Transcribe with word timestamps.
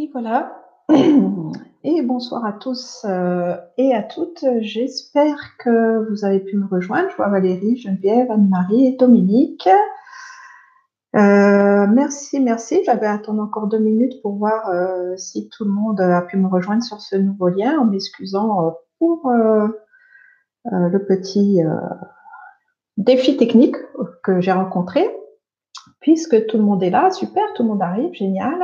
Et 0.00 0.08
voilà. 0.14 0.56
Et 1.84 2.00
bonsoir 2.00 2.46
à 2.46 2.54
tous 2.54 3.04
euh, 3.04 3.54
et 3.76 3.94
à 3.94 4.02
toutes. 4.02 4.46
J'espère 4.60 5.58
que 5.58 6.08
vous 6.08 6.24
avez 6.24 6.40
pu 6.40 6.56
me 6.56 6.66
rejoindre. 6.66 7.10
Je 7.10 7.16
vois 7.16 7.28
Valérie, 7.28 7.76
Geneviève, 7.76 8.30
Anne-Marie 8.30 8.86
et 8.86 8.96
Dominique. 8.96 9.68
Euh, 11.16 11.86
merci, 11.86 12.40
merci. 12.40 12.80
J'avais 12.86 13.08
attendu 13.08 13.40
encore 13.40 13.66
deux 13.66 13.78
minutes 13.78 14.22
pour 14.22 14.36
voir 14.36 14.70
euh, 14.70 15.14
si 15.18 15.50
tout 15.50 15.64
le 15.64 15.70
monde 15.70 16.00
a 16.00 16.22
pu 16.22 16.38
me 16.38 16.48
rejoindre 16.48 16.82
sur 16.82 17.02
ce 17.02 17.16
nouveau 17.16 17.48
lien 17.48 17.78
en 17.78 17.84
m'excusant 17.84 18.78
pour 18.98 19.30
le 19.30 20.98
petit 21.06 21.60
défi 22.96 23.36
technique 23.36 23.76
que 24.22 24.40
j'ai 24.40 24.52
rencontré. 24.52 25.06
Puisque 26.00 26.46
tout 26.46 26.56
le 26.56 26.64
monde 26.64 26.82
est 26.82 26.90
là, 26.90 27.10
super, 27.10 27.44
tout 27.54 27.64
le 27.64 27.68
monde 27.68 27.82
arrive, 27.82 28.14
génial. 28.14 28.58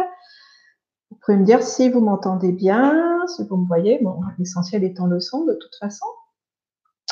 Vous 1.27 1.33
pouvez 1.33 1.41
me 1.41 1.47
dire 1.47 1.65
si 1.65 1.91
vous 1.91 2.01
m'entendez 2.01 2.53
bien, 2.53 3.27
si 3.27 3.43
vous 3.49 3.57
me 3.57 3.67
voyez. 3.67 3.99
Bon, 4.01 4.21
l'essentiel 4.39 4.85
étant 4.85 5.07
le 5.07 5.19
son 5.19 5.45
de 5.45 5.55
toute 5.55 5.75
façon. 5.81 6.07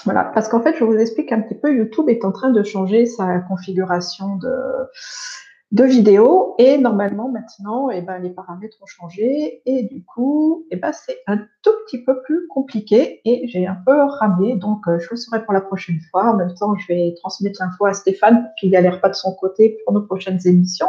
Voilà, 0.05 0.23
parce 0.23 0.49
qu'en 0.49 0.63
fait, 0.63 0.77
je 0.77 0.85
vous 0.85 0.95
explique 0.95 1.33
un 1.33 1.41
petit 1.41 1.57
peu, 1.57 1.75
YouTube 1.75 2.09
est 2.09 2.25
en 2.25 2.31
train 2.31 2.51
de 2.51 2.63
changer 2.63 3.07
sa 3.07 3.41
configuration 3.41 4.37
de, 4.37 5.85
vidéo 5.85 6.55
et 6.61 6.79
normalement 6.79 7.29
maintenant, 7.29 7.91
eh 7.91 8.03
ben, 8.03 8.21
les 8.21 8.31
paramètres 8.31 8.77
ont 8.81 8.87
changé 8.87 9.63
et 9.67 9.83
du 9.83 10.05
coup, 10.05 10.65
eh 10.71 10.77
ben, 10.77 10.93
c'est 10.93 11.19
un 11.27 11.39
tout 11.63 11.73
petit 11.85 12.05
peu 12.05 12.23
plus 12.23 12.47
compliqué 12.47 13.21
et 13.25 13.49
j'ai 13.49 13.67
un 13.67 13.79
peu 13.85 14.01
ramé, 14.01 14.55
donc 14.55 14.87
euh, 14.87 15.01
je 15.01 15.09
le 15.11 15.17
saurai 15.17 15.45
pour 15.45 15.55
la 15.55 15.61
prochaine 15.61 15.99
fois. 16.13 16.31
En 16.31 16.37
même 16.37 16.55
temps, 16.55 16.77
je 16.77 16.87
vais 16.87 17.15
transmettre 17.17 17.61
l'info 17.61 17.87
à 17.87 17.95
Stéphane 17.95 18.45
pour 18.45 18.55
qu'il 18.61 18.71
galère 18.71 19.01
pas 19.01 19.09
de 19.09 19.17
son 19.17 19.35
côté 19.35 19.79
pour 19.85 19.93
nos 19.93 20.03
prochaines 20.03 20.39
émissions. 20.45 20.87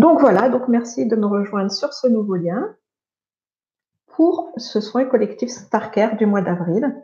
Donc 0.00 0.18
voilà, 0.18 0.48
donc 0.48 0.66
merci 0.66 1.04
de 1.04 1.14
me 1.14 1.26
rejoindre 1.26 1.70
sur 1.70 1.92
ce 1.92 2.08
nouveau 2.08 2.36
lien 2.36 2.74
pour 4.06 4.50
ce 4.56 4.80
soin 4.80 5.04
collectif 5.04 5.50
Starcare 5.50 6.16
du 6.16 6.24
mois 6.24 6.40
d'avril. 6.40 6.96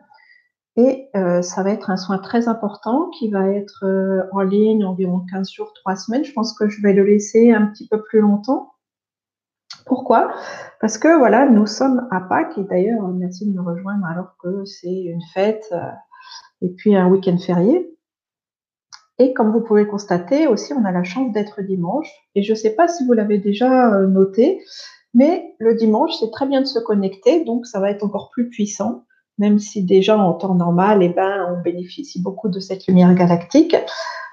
Et 0.77 1.11
euh, 1.15 1.43
ça 1.43 1.63
va 1.63 1.73
être 1.73 1.91
un 1.91 1.99
soin 1.99 2.17
très 2.17 2.49
important 2.49 3.11
qui 3.11 3.31
va 3.31 3.51
être 3.51 3.85
euh, 3.85 4.23
en 4.33 4.41
ligne 4.41 4.83
environ 4.83 5.27
15 5.31 5.53
jours, 5.53 5.75
3 5.75 5.95
semaines. 5.97 6.25
Je 6.25 6.33
pense 6.33 6.59
que 6.59 6.71
je 6.71 6.81
vais 6.81 6.95
le 6.95 7.05
laisser 7.05 7.53
un 7.53 7.67
petit 7.67 7.87
peu 7.87 8.03
plus 8.03 8.21
longtemps. 8.21 8.73
Pourquoi? 9.85 10.33
Parce 10.81 10.97
que 10.97 11.19
voilà, 11.19 11.47
nous 11.51 11.67
sommes 11.67 12.09
à 12.11 12.23
Pâques 12.23 12.57
et 12.57 12.65
d'ailleurs, 12.65 13.07
merci 13.09 13.47
de 13.47 13.55
me 13.55 13.61
rejoindre 13.61 14.07
alors 14.07 14.39
que 14.43 14.65
c'est 14.65 15.03
une 15.03 15.23
fête 15.35 15.69
euh, 15.73 15.91
et 16.63 16.71
puis 16.71 16.97
un 16.97 17.09
week-end 17.09 17.37
férié. 17.37 17.95
Et 19.19 19.33
comme 19.33 19.53
vous 19.53 19.63
pouvez 19.63 19.87
constater 19.87 20.47
aussi, 20.47 20.73
on 20.75 20.85
a 20.85 20.93
la 20.93 21.05
chance 21.05 21.33
d'être 21.33 21.63
dimanche. 21.63 22.11
Et 22.35 22.43
je 22.43 22.53
ne 22.53 22.57
sais 22.57 22.75
pas 22.75 22.87
si 22.87 23.07
vous 23.07 23.13
l'avez 23.13 23.39
déjà 23.39 23.95
euh, 23.95 24.07
noté, 24.07 24.63
mais 25.15 25.55
le 25.59 25.75
dimanche, 25.75 26.15
c'est 26.21 26.31
très 26.31 26.47
bien 26.47 26.61
de 26.61 26.67
se 26.67 26.79
connecter, 26.79 27.45
donc 27.45 27.67
ça 27.67 27.81
va 27.81 27.91
être 27.91 28.05
encore 28.05 28.29
plus 28.31 28.51
puissant, 28.51 29.05
même 29.39 29.59
si 29.59 29.83
déjà 29.83 30.19
en 30.19 30.35
temps 30.35 30.55
normal, 30.55 31.03
eh 31.03 31.09
ben, 31.09 31.47
on 31.51 31.63
bénéficie 31.63 32.21
beaucoup 32.21 32.51
de 32.51 32.61
cette 32.61 32.87
lumière 32.87 33.15
galactique. 33.15 33.77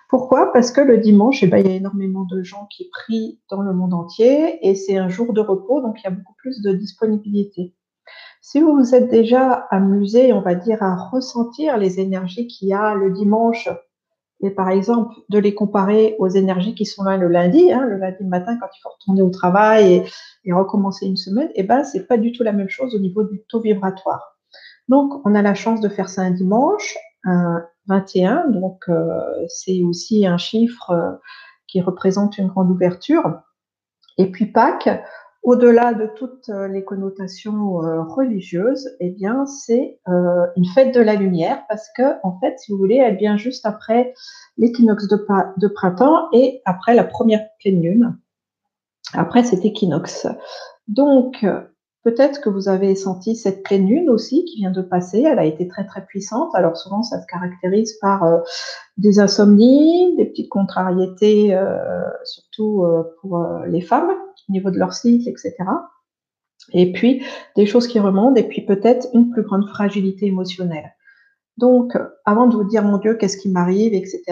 Pourquoi? 0.09 0.51
Parce 0.51 0.71
que 0.71 0.81
le 0.81 0.97
dimanche, 0.97 1.41
eh 1.41 1.47
ben, 1.47 1.59
il 1.59 1.67
y 1.67 1.73
a 1.73 1.75
énormément 1.75 2.25
de 2.29 2.43
gens 2.43 2.67
qui 2.69 2.89
prient 2.89 3.39
dans 3.49 3.61
le 3.61 3.73
monde 3.73 3.93
entier 3.93 4.59
et 4.67 4.75
c'est 4.75 4.97
un 4.97 5.07
jour 5.07 5.31
de 5.31 5.39
repos, 5.39 5.79
donc 5.81 6.01
il 6.01 6.03
y 6.03 6.07
a 6.07 6.11
beaucoup 6.11 6.35
plus 6.37 6.61
de 6.61 6.73
disponibilité. 6.73 7.73
Si 8.41 8.59
vous 8.59 8.75
vous 8.75 8.93
êtes 8.93 9.09
déjà 9.09 9.53
amusé, 9.71 10.33
on 10.33 10.41
va 10.41 10.53
dire, 10.53 10.83
à 10.83 10.95
ressentir 10.95 11.77
les 11.77 12.01
énergies 12.01 12.47
qu'il 12.47 12.67
y 12.67 12.73
a 12.73 12.93
le 12.93 13.11
dimanche 13.11 13.69
par 14.51 14.69
exemple 14.69 15.13
de 15.29 15.39
les 15.39 15.53
comparer 15.53 16.15
aux 16.19 16.27
énergies 16.27 16.75
qui 16.75 16.85
sont 16.85 17.03
là 17.03 17.17
le 17.17 17.27
lundi, 17.27 17.71
hein, 17.71 17.85
le 17.85 17.97
lundi 17.97 18.23
matin 18.23 18.57
quand 18.59 18.67
il 18.75 18.81
faut 18.81 18.89
retourner 18.89 19.21
au 19.21 19.29
travail 19.29 20.03
et, 20.45 20.53
recommencer 20.53 21.05
une 21.05 21.17
semaine, 21.17 21.49
et 21.49 21.61
eh 21.61 21.63
ben 21.63 21.83
c'est 21.83 22.05
pas 22.05 22.17
du 22.17 22.31
tout 22.31 22.43
la 22.43 22.51
même 22.51 22.69
chose 22.69 22.93
au 22.95 22.99
niveau 22.99 23.23
du 23.23 23.41
taux 23.47 23.61
vibratoire. 23.61 24.37
Donc 24.89 25.25
on 25.25 25.33
a 25.35 25.41
la 25.41 25.55
chance 25.55 25.79
de 25.79 25.89
faire 25.89 26.09
ça 26.09 26.21
un 26.21 26.31
dimanche, 26.31 26.97
un 27.23 27.63
21, 27.87 28.49
donc 28.49 28.83
euh, 28.89 29.21
c'est 29.47 29.81
aussi 29.83 30.25
un 30.27 30.37
chiffre 30.37 30.91
euh, 30.91 31.11
qui 31.67 31.81
représente 31.81 32.37
une 32.37 32.47
grande 32.47 32.69
ouverture. 32.69 33.39
Et 34.17 34.29
puis 34.29 34.45
Pâques, 34.45 34.89
au-delà 35.43 35.93
de 35.93 36.07
toutes 36.15 36.49
euh, 36.49 36.67
les 36.69 36.83
connotations 36.85 37.83
euh, 37.83 38.01
religieuses, 38.01 38.89
eh 39.01 39.09
bien, 39.09 39.45
c'est 39.45 39.99
euh, 40.07 40.45
une 40.55 40.65
fête 40.65 40.95
de 40.95 41.01
la 41.01 41.15
lumière 41.15 41.63
parce 41.67 41.89
que, 41.95 42.15
en 42.23 42.39
fait, 42.39 42.57
si 42.59 42.71
vous 42.71 42.77
voulez, 42.77 42.95
elle 42.95 43.17
vient 43.17 43.35
juste 43.35 43.65
après 43.65 44.13
l'équinoxe 44.57 45.07
de, 45.07 45.17
de, 45.57 45.67
printemps 45.67 46.29
et 46.31 46.61
après 46.63 46.95
la 46.95 47.03
première 47.03 47.41
pleine 47.59 47.81
lune, 47.81 48.17
après 49.13 49.43
cet 49.43 49.65
équinoxe. 49.65 50.27
Donc, 50.87 51.45
peut-être 52.03 52.39
que 52.39 52.49
vous 52.49 52.69
avez 52.69 52.95
senti 52.95 53.35
cette 53.35 53.63
pleine 53.63 53.87
lune 53.87 54.09
aussi 54.09 54.45
qui 54.45 54.59
vient 54.59 54.71
de 54.71 54.81
passer. 54.81 55.23
Elle 55.23 55.39
a 55.39 55.45
été 55.45 55.67
très 55.67 55.85
très 55.85 56.05
puissante. 56.05 56.53
Alors 56.55 56.77
souvent, 56.77 57.03
ça 57.03 57.21
se 57.21 57.25
caractérise 57.27 57.93
par 57.99 58.43
des 58.97 59.19
insomnies, 59.19 60.15
des 60.17 60.25
petites 60.25 60.49
contrariétés, 60.49 61.57
surtout 62.25 62.85
pour 63.21 63.45
les 63.65 63.81
femmes 63.81 64.11
au 64.49 64.51
niveau 64.51 64.71
de 64.71 64.77
leur 64.77 64.93
cycle, 64.93 65.29
etc. 65.29 65.55
Et 66.71 66.91
puis 66.91 67.23
des 67.55 67.65
choses 67.65 67.87
qui 67.87 67.99
remontent, 67.99 68.35
et 68.35 68.47
puis 68.47 68.61
peut-être 68.61 69.07
une 69.13 69.31
plus 69.31 69.43
grande 69.43 69.67
fragilité 69.67 70.27
émotionnelle. 70.27 70.93
Donc, 71.57 71.95
avant 72.25 72.47
de 72.47 72.55
vous 72.55 72.63
dire 72.63 72.83
mon 72.83 72.97
Dieu, 72.97 73.15
qu'est-ce 73.15 73.37
qui 73.37 73.49
m'arrive, 73.49 73.93
etc., 73.93 74.23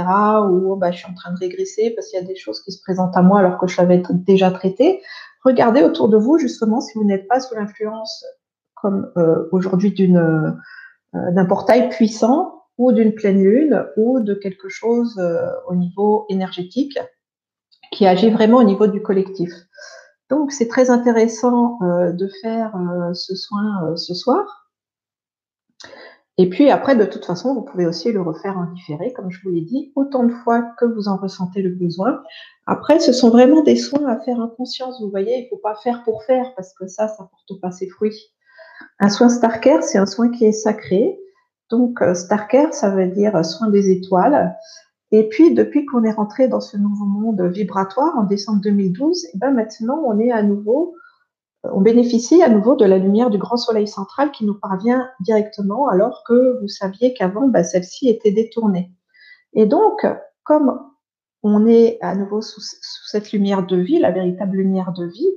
ou 0.49 0.71
oh, 0.71 0.75
bah, 0.75 0.91
je 0.91 0.97
suis 0.97 1.11
en 1.11 1.13
train 1.13 1.31
de 1.31 1.37
régresser 1.37 1.91
parce 1.91 2.07
qu'il 2.07 2.19
y 2.19 2.23
a 2.23 2.25
des 2.25 2.35
choses 2.35 2.61
qui 2.63 2.71
se 2.71 2.81
présentent 2.81 3.15
à 3.15 3.21
moi 3.21 3.39
alors 3.39 3.59
que 3.59 3.67
je 3.67 3.77
l'avais 3.77 4.01
déjà 4.11 4.49
traité, 4.49 5.01
regardez 5.43 5.83
autour 5.83 6.09
de 6.09 6.17
vous 6.17 6.39
justement 6.39 6.81
si 6.81 6.97
vous 6.97 7.03
n'êtes 7.03 7.27
pas 7.27 7.39
sous 7.39 7.53
l'influence, 7.55 8.25
comme 8.73 9.11
euh, 9.17 9.47
aujourd'hui, 9.51 9.93
euh, 9.99 10.51
d'un 11.13 11.45
portail 11.45 11.89
puissant 11.89 12.63
ou 12.77 12.91
d'une 12.91 13.13
pleine 13.13 13.43
lune 13.43 13.85
ou 13.97 14.19
de 14.19 14.33
quelque 14.33 14.69
chose 14.69 15.19
euh, 15.19 15.47
au 15.67 15.75
niveau 15.75 16.25
énergétique 16.29 16.97
qui 17.91 18.07
agit 18.07 18.29
vraiment 18.29 18.57
au 18.57 18.63
niveau 18.63 18.87
du 18.87 19.01
collectif. 19.01 19.51
Donc, 20.29 20.53
c'est 20.53 20.69
très 20.69 20.89
intéressant 20.89 21.77
euh, 21.83 22.13
de 22.13 22.29
faire 22.41 22.73
euh, 22.77 23.13
ce 23.13 23.35
soin 23.35 23.83
euh, 23.83 23.95
ce 23.97 24.13
soir. 24.13 24.69
Et 26.37 26.49
puis 26.49 26.71
après, 26.71 26.95
de 26.95 27.03
toute 27.03 27.25
façon, 27.25 27.53
vous 27.53 27.63
pouvez 27.63 27.85
aussi 27.85 28.11
le 28.13 28.21
refaire 28.21 28.57
en 28.57 28.65
différé, 28.73 29.11
comme 29.11 29.29
je 29.29 29.41
vous 29.43 29.49
l'ai 29.49 29.61
dit, 29.61 29.91
autant 29.95 30.23
de 30.23 30.31
fois 30.31 30.63
que 30.79 30.85
vous 30.85 31.09
en 31.09 31.17
ressentez 31.17 31.61
le 31.61 31.71
besoin. 31.71 32.23
Après, 32.65 32.99
ce 32.99 33.11
sont 33.11 33.29
vraiment 33.29 33.61
des 33.61 33.75
soins 33.75 34.07
à 34.07 34.17
faire 34.21 34.39
en 34.39 34.47
conscience. 34.47 35.01
Vous 35.01 35.09
voyez, 35.09 35.39
il 35.39 35.43
ne 35.43 35.49
faut 35.49 35.61
pas 35.61 35.75
faire 35.83 36.01
pour 36.05 36.23
faire, 36.23 36.53
parce 36.55 36.73
que 36.73 36.87
ça, 36.87 37.09
ça 37.09 37.23
ne 37.23 37.27
porte 37.27 37.61
pas 37.61 37.71
ses 37.71 37.89
fruits. 37.89 38.33
Un 38.99 39.09
soin 39.09 39.27
Starker, 39.27 39.81
c'est 39.81 39.97
un 39.97 40.05
soin 40.05 40.31
qui 40.31 40.45
est 40.45 40.53
sacré. 40.53 41.19
Donc, 41.69 42.01
Starker, 42.13 42.71
ça 42.71 42.89
veut 42.89 43.07
dire 43.07 43.45
soin 43.45 43.69
des 43.69 43.91
étoiles. 43.91 44.55
Et 45.11 45.27
puis, 45.27 45.53
depuis 45.53 45.85
qu'on 45.85 46.03
est 46.03 46.11
rentré 46.11 46.47
dans 46.47 46.61
ce 46.61 46.77
nouveau 46.77 47.05
monde 47.05 47.41
vibratoire 47.41 48.17
en 48.17 48.23
décembre 48.23 48.61
2012, 48.61 49.25
et 49.25 49.29
eh 49.33 49.37
ben 49.37 49.51
maintenant, 49.51 50.01
on 50.05 50.17
est 50.19 50.31
à 50.31 50.41
nouveau, 50.41 50.95
euh, 51.65 51.69
on 51.73 51.81
bénéficie 51.81 52.41
à 52.41 52.47
nouveau 52.47 52.75
de 52.75 52.85
la 52.85 52.97
lumière 52.97 53.29
du 53.29 53.37
grand 53.37 53.57
soleil 53.57 53.87
central 53.87 54.31
qui 54.31 54.45
nous 54.45 54.57
parvient 54.57 55.09
directement, 55.19 55.89
alors 55.89 56.23
que 56.25 56.59
vous 56.61 56.69
saviez 56.69 57.13
qu'avant, 57.13 57.47
ben, 57.49 57.63
celle-ci 57.63 58.07
était 58.07 58.31
détournée. 58.31 58.91
Et 59.53 59.65
donc, 59.65 60.05
comme 60.43 60.79
on 61.43 61.67
est 61.67 61.97
à 62.01 62.15
nouveau 62.15 62.41
sous, 62.41 62.61
cette 62.61 63.33
lumière 63.33 63.65
de 63.65 63.75
vie, 63.75 63.99
la 63.99 64.11
véritable 64.11 64.57
lumière 64.57 64.93
de 64.93 65.05
vie, 65.05 65.29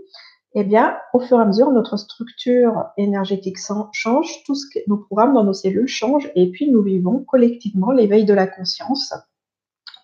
eh 0.54 0.62
bien, 0.62 0.96
au 1.12 1.18
fur 1.18 1.38
et 1.40 1.42
à 1.42 1.46
mesure, 1.46 1.72
notre 1.72 1.96
structure 1.96 2.84
énergétique 2.96 3.58
change, 3.92 4.44
tout 4.46 4.54
ce 4.54 4.66
que 4.72 4.78
nos 4.86 4.98
programmes 4.98 5.34
dans 5.34 5.42
nos 5.42 5.52
cellules 5.52 5.88
changent, 5.88 6.30
et 6.36 6.48
puis 6.52 6.70
nous 6.70 6.82
vivons 6.82 7.24
collectivement 7.24 7.90
l'éveil 7.90 8.24
de 8.24 8.34
la 8.34 8.46
conscience 8.46 9.12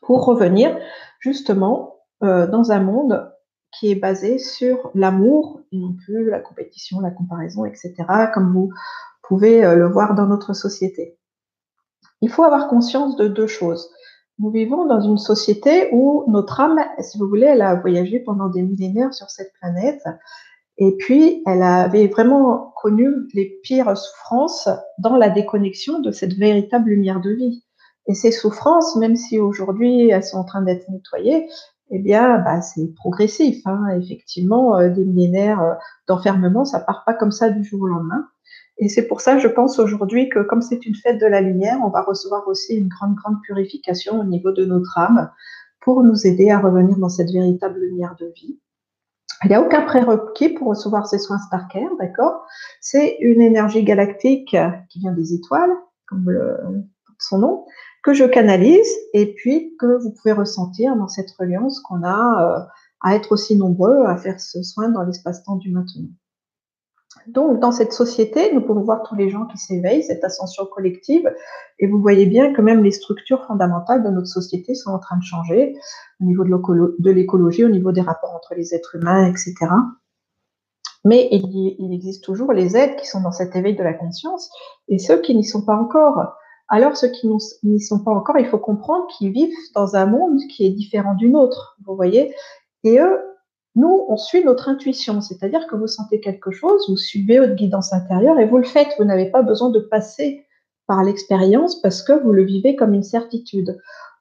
pour 0.01 0.25
revenir 0.25 0.77
justement 1.21 1.97
euh, 2.23 2.47
dans 2.47 2.73
un 2.73 2.81
monde 2.81 3.33
qui 3.73 3.91
est 3.91 3.97
basé 3.97 4.39
sur 4.39 4.91
l'amour 4.95 5.61
et 5.73 5.79
non 5.79 5.95
plus 6.05 6.29
la 6.29 6.41
compétition, 6.41 7.01
la 7.01 7.11
comparaison, 7.11 7.65
etc., 7.65 7.95
comme 8.35 8.53
vous 8.53 8.71
pouvez 9.23 9.65
euh, 9.65 9.77
le 9.77 9.89
voir 9.89 10.15
dans 10.15 10.27
notre 10.27 10.55
société. 10.55 11.17
Il 12.21 12.31
faut 12.31 12.43
avoir 12.43 12.69
conscience 12.69 13.17
de 13.17 13.29
deux 13.29 13.47
choses. 13.47 13.91
Nous 14.39 14.51
vivons 14.51 14.87
dans 14.87 15.01
une 15.01 15.19
société 15.19 15.91
où 15.93 16.25
notre 16.29 16.61
âme, 16.61 16.81
si 16.99 17.19
vous 17.19 17.29
voulez, 17.29 17.47
elle 17.47 17.63
a 17.63 17.75
voyagé 17.75 18.21
pendant 18.21 18.49
des 18.49 18.63
millénaires 18.63 19.15
sur 19.15 19.31
cette 19.31 19.53
planète 19.61 20.03
et 20.81 20.97
puis 20.97 21.43
elle 21.47 21.63
avait 21.63 22.07
vraiment 22.07 22.73
connu 22.81 23.07
les 23.35 23.61
pires 23.63 23.97
souffrances 23.97 24.69
dans 24.99 25.17
la 25.17 25.29
déconnexion 25.29 26.01
de 26.01 26.11
cette 26.11 26.33
véritable 26.33 26.89
lumière 26.89 27.21
de 27.21 27.31
vie. 27.31 27.65
Et 28.07 28.15
ces 28.15 28.33
souffrances, 28.33 28.97
même 28.97 29.17
si 29.17 29.39
aujourd'hui 29.39 30.09
elles 30.09 30.25
sont 30.25 30.39
en 30.39 30.45
train 30.45 30.63
d'être 30.63 30.89
nettoyées, 30.89 31.49
eh 31.91 31.99
bien, 31.99 32.39
bah, 32.39 32.63
c'est 32.63 32.95
progressif. 32.95 33.67
Hein. 33.67 33.89
Effectivement, 34.01 34.79
euh, 34.79 34.89
des 34.89 35.05
millénaires 35.05 35.61
euh, 35.61 35.75
d'enfermement, 36.07 36.65
ça 36.65 36.81
part 36.81 37.05
pas 37.05 37.15
comme 37.15 37.33
ça 37.33 37.51
du 37.51 37.65
jour 37.65 37.83
au 37.83 37.87
lendemain. 37.89 38.29
Et 38.79 38.89
c'est 38.89 39.07
pour 39.07 39.21
ça, 39.21 39.39
je 39.39 39.49
pense 39.49 39.79
aujourd'hui 39.79 40.29
que 40.29 40.39
comme 40.39 40.63
c'est 40.63 40.87
une 40.87 40.95
fête 40.95 41.21
de 41.21 41.27
la 41.27 41.41
lumière, 41.41 41.79
on 41.85 41.91
va 41.91 42.01
recevoir 42.01 42.49
aussi 42.49 42.77
une 42.77 42.89
grande, 42.89 43.15
grande 43.15 43.43
purification 43.43 44.21
au 44.21 44.25
niveau 44.25 44.53
de 44.53 44.65
notre 44.65 44.97
âme 44.97 45.31
pour 45.81 46.03
nous 46.03 46.27
aider 46.27 46.51
à 46.51 46.61
revenir 46.61 46.97
dans 46.97 47.09
cette 47.09 47.31
véritable 47.31 47.79
lumière 47.81 48.17
de 48.19 48.33
vie. 48.35 48.59
Il 49.45 49.49
n'y 49.49 49.55
a 49.55 49.63
aucun 49.63 49.83
prérequis 49.83 50.51
pour 50.51 50.69
recevoir 50.69 51.07
ces 51.07 51.19
soins 51.19 51.39
Starcare, 51.39 51.91
d'accord? 51.99 52.45
C'est 52.81 53.17
une 53.21 53.41
énergie 53.41 53.85
galactique 53.85 54.57
qui 54.89 54.99
vient 54.99 55.13
des 55.13 55.35
étoiles, 55.35 55.73
comme 56.07 56.31
le, 56.31 56.59
son 57.19 57.39
nom, 57.39 57.65
que 58.03 58.15
je 58.15 58.25
canalise 58.25 58.89
et 59.13 59.35
puis 59.35 59.77
que 59.79 59.99
vous 60.03 60.13
pouvez 60.13 60.33
ressentir 60.33 60.97
dans 60.97 61.09
cette 61.09 61.31
reliance 61.33 61.81
qu'on 61.81 62.03
a 62.03 62.61
euh, 62.61 62.65
à 63.03 63.15
être 63.15 63.33
aussi 63.33 63.57
nombreux 63.57 64.07
à 64.07 64.17
faire 64.17 64.41
ce 64.41 64.63
soin 64.63 64.89
dans 64.89 65.03
l'espace-temps 65.03 65.57
du 65.57 65.71
maintenant. 65.71 66.09
Donc, 67.27 67.61
dans 67.61 67.73
cette 67.73 67.93
société, 67.93 68.53
nous 68.55 68.61
pouvons 68.61 68.83
voir 68.83 69.03
tous 69.03 69.15
les 69.15 69.31
gens 69.31 69.45
qui 69.47 69.59
s'éveillent, 69.59 70.03
cette 70.03 70.25
ascension 70.25 70.65
collective, 70.65 71.31
et 71.79 71.87
vous 71.87 72.01
voyez 72.01 72.25
bien 72.25 72.53
que 72.53 72.63
même 72.63 72.83
les 72.83 72.93
structures 72.93 73.45
fondamentales 73.47 74.03
de 74.03 74.11
notre 74.11 74.29
société 74.29 74.75
sont 74.75 74.91
en 74.91 74.99
train 74.99 75.17
de 75.17 75.23
changer 75.23 75.77
au 76.21 76.25
niveau 76.25 76.45
de 76.45 77.11
l'écologie, 77.11 77.65
au 77.65 77.69
niveau 77.69 77.93
des 77.93 78.01
rapports 78.01 78.35
entre 78.35 78.55
les 78.55 78.75
êtres 78.75 78.95
humains, 78.95 79.27
etc. 79.27 79.55
Mais 81.05 81.29
il, 81.33 81.77
il 81.79 81.93
existe 81.93 82.23
toujours 82.23 82.53
les 82.53 82.77
êtres 82.77 82.97
qui 82.97 83.07
sont 83.07 83.23
dans 83.23 83.33
cet 83.33 83.57
éveil 83.57 83.75
de 83.75 83.83
la 83.83 83.95
conscience 83.95 84.51
et 84.89 84.99
ceux 84.99 85.21
qui 85.21 85.35
n'y 85.35 85.45
sont 85.45 85.65
pas 85.65 85.77
encore. 85.77 86.37
Alors, 86.71 86.97
ceux 86.97 87.09
qui 87.09 87.29
n'y 87.65 87.81
sont 87.81 88.03
pas 88.03 88.13
encore, 88.13 88.39
il 88.39 88.47
faut 88.47 88.59
comprendre 88.59 89.07
qu'ils 89.09 89.33
vivent 89.33 89.53
dans 89.75 89.97
un 89.97 90.07
monde 90.07 90.39
qui 90.49 90.65
est 90.65 90.71
différent 90.71 91.15
du 91.15 91.29
nôtre, 91.29 91.77
vous 91.85 91.97
voyez. 91.97 92.33
Et 92.85 93.01
eux, 93.01 93.19
nous, 93.75 94.05
on 94.09 94.17
suit 94.17 94.45
notre 94.45 94.69
intuition, 94.69 95.21
c'est-à-dire 95.21 95.67
que 95.67 95.75
vous 95.75 95.89
sentez 95.89 96.21
quelque 96.21 96.53
chose, 96.53 96.89
vous 96.89 96.97
suivez 96.97 97.41
votre 97.41 97.55
guidance 97.55 97.93
intérieure 97.93 98.39
et 98.39 98.47
vous 98.47 98.59
le 98.59 98.65
faites. 98.65 98.95
Vous 98.99 99.05
n'avez 99.05 99.31
pas 99.31 99.43
besoin 99.43 99.71
de 99.71 99.81
passer 99.81 100.47
par 100.87 101.03
l'expérience 101.03 101.81
parce 101.83 102.03
que 102.03 102.13
vous 102.13 102.33
le 102.33 102.45
vivez 102.45 102.77
comme 102.77 102.95
une 102.95 103.03
certitude. 103.03 103.77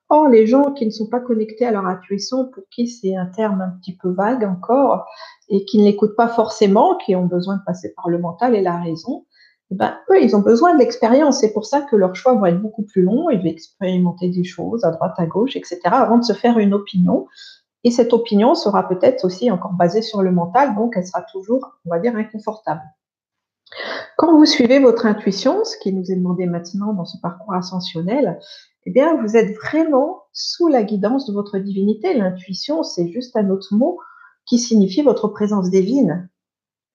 Or, 0.10 0.28
les 0.28 0.48
gens 0.48 0.74
qui 0.74 0.88
ne 0.88 0.92
sont 0.92 1.08
pas 1.08 1.20
connectés 1.20 1.68
à 1.68 1.72
leur 1.72 1.86
intuition, 1.86 2.46
pour 2.46 2.64
qui 2.72 2.88
c'est 2.88 3.16
un 3.16 3.28
terme 3.28 3.62
un 3.62 3.70
petit 3.80 3.96
peu 3.96 4.10
vague 4.10 4.44
encore, 4.44 5.06
et 5.50 5.66
qui 5.66 5.78
ne 5.78 5.84
l'écoutent 5.84 6.16
pas 6.16 6.28
forcément, 6.28 6.96
qui 6.98 7.16
ont 7.16 7.28
besoin 7.28 7.58
de 7.58 7.62
passer 7.64 7.94
par 7.96 8.10
le 8.10 8.18
mental 8.18 8.56
et 8.56 8.62
la 8.62 8.78
raison, 8.78 9.26
eux, 9.72 10.22
ils 10.22 10.36
ont 10.36 10.42
besoin 10.42 10.74
de 10.74 10.80
l'expérience. 10.80 11.40
C'est 11.40 11.54
pour 11.54 11.66
ça 11.66 11.82
que 11.82 11.96
leurs 11.96 12.16
choix 12.16 12.34
vont 12.34 12.46
être 12.46 12.62
beaucoup 12.62 12.84
plus 12.84 13.04
longs. 13.04 13.30
Ils 13.30 13.40
vont 13.40 13.46
expérimenter 13.46 14.30
des 14.30 14.44
choses 14.44 14.84
à 14.84 14.92
droite, 14.92 15.14
à 15.18 15.26
gauche, 15.26 15.56
etc., 15.56 15.80
avant 15.86 16.18
de 16.18 16.24
se 16.24 16.34
faire 16.34 16.58
une 16.58 16.74
opinion. 16.74 17.28
Et 17.84 17.92
cette 17.92 18.14
opinion 18.14 18.56
sera 18.56 18.88
peut-être 18.88 19.24
aussi 19.24 19.50
encore 19.52 19.74
basée 19.74 20.02
sur 20.02 20.22
le 20.22 20.32
mental, 20.32 20.76
donc 20.76 20.94
elle 20.98 21.08
sera 21.08 21.22
toujours, 21.32 21.78
on 21.86 21.90
va 21.90 22.00
dire, 22.00 22.16
inconfortable. 22.16 22.82
Quand 24.18 24.36
vous 24.36 24.46
suivez 24.46 24.80
votre 24.80 25.06
intuition, 25.06 25.64
ce 25.64 25.78
qui 25.78 25.94
nous 25.94 26.12
est 26.12 26.16
demandé 26.16 26.46
maintenant 26.46 26.94
dans 26.94 27.06
ce 27.06 27.18
parcours 27.22 27.54
ascensionnel, 27.54 28.40
eh 28.86 28.92
bien, 28.92 29.16
vous 29.22 29.38
êtes 29.38 29.56
vraiment 29.56 30.24
sous 30.34 30.68
la 30.68 30.84
guidance 30.84 31.28
de 31.28 31.34
votre 31.34 31.58
divinité. 31.58 32.14
L'intuition, 32.14 32.84
c'est 32.84 33.08
juste 33.08 33.38
un 33.38 33.50
autre 33.50 33.74
mot 33.74 34.00
qui 34.46 34.58
signifie 34.58 35.04
votre 35.04 35.28
présence 35.28 35.70
divine. 35.70 36.30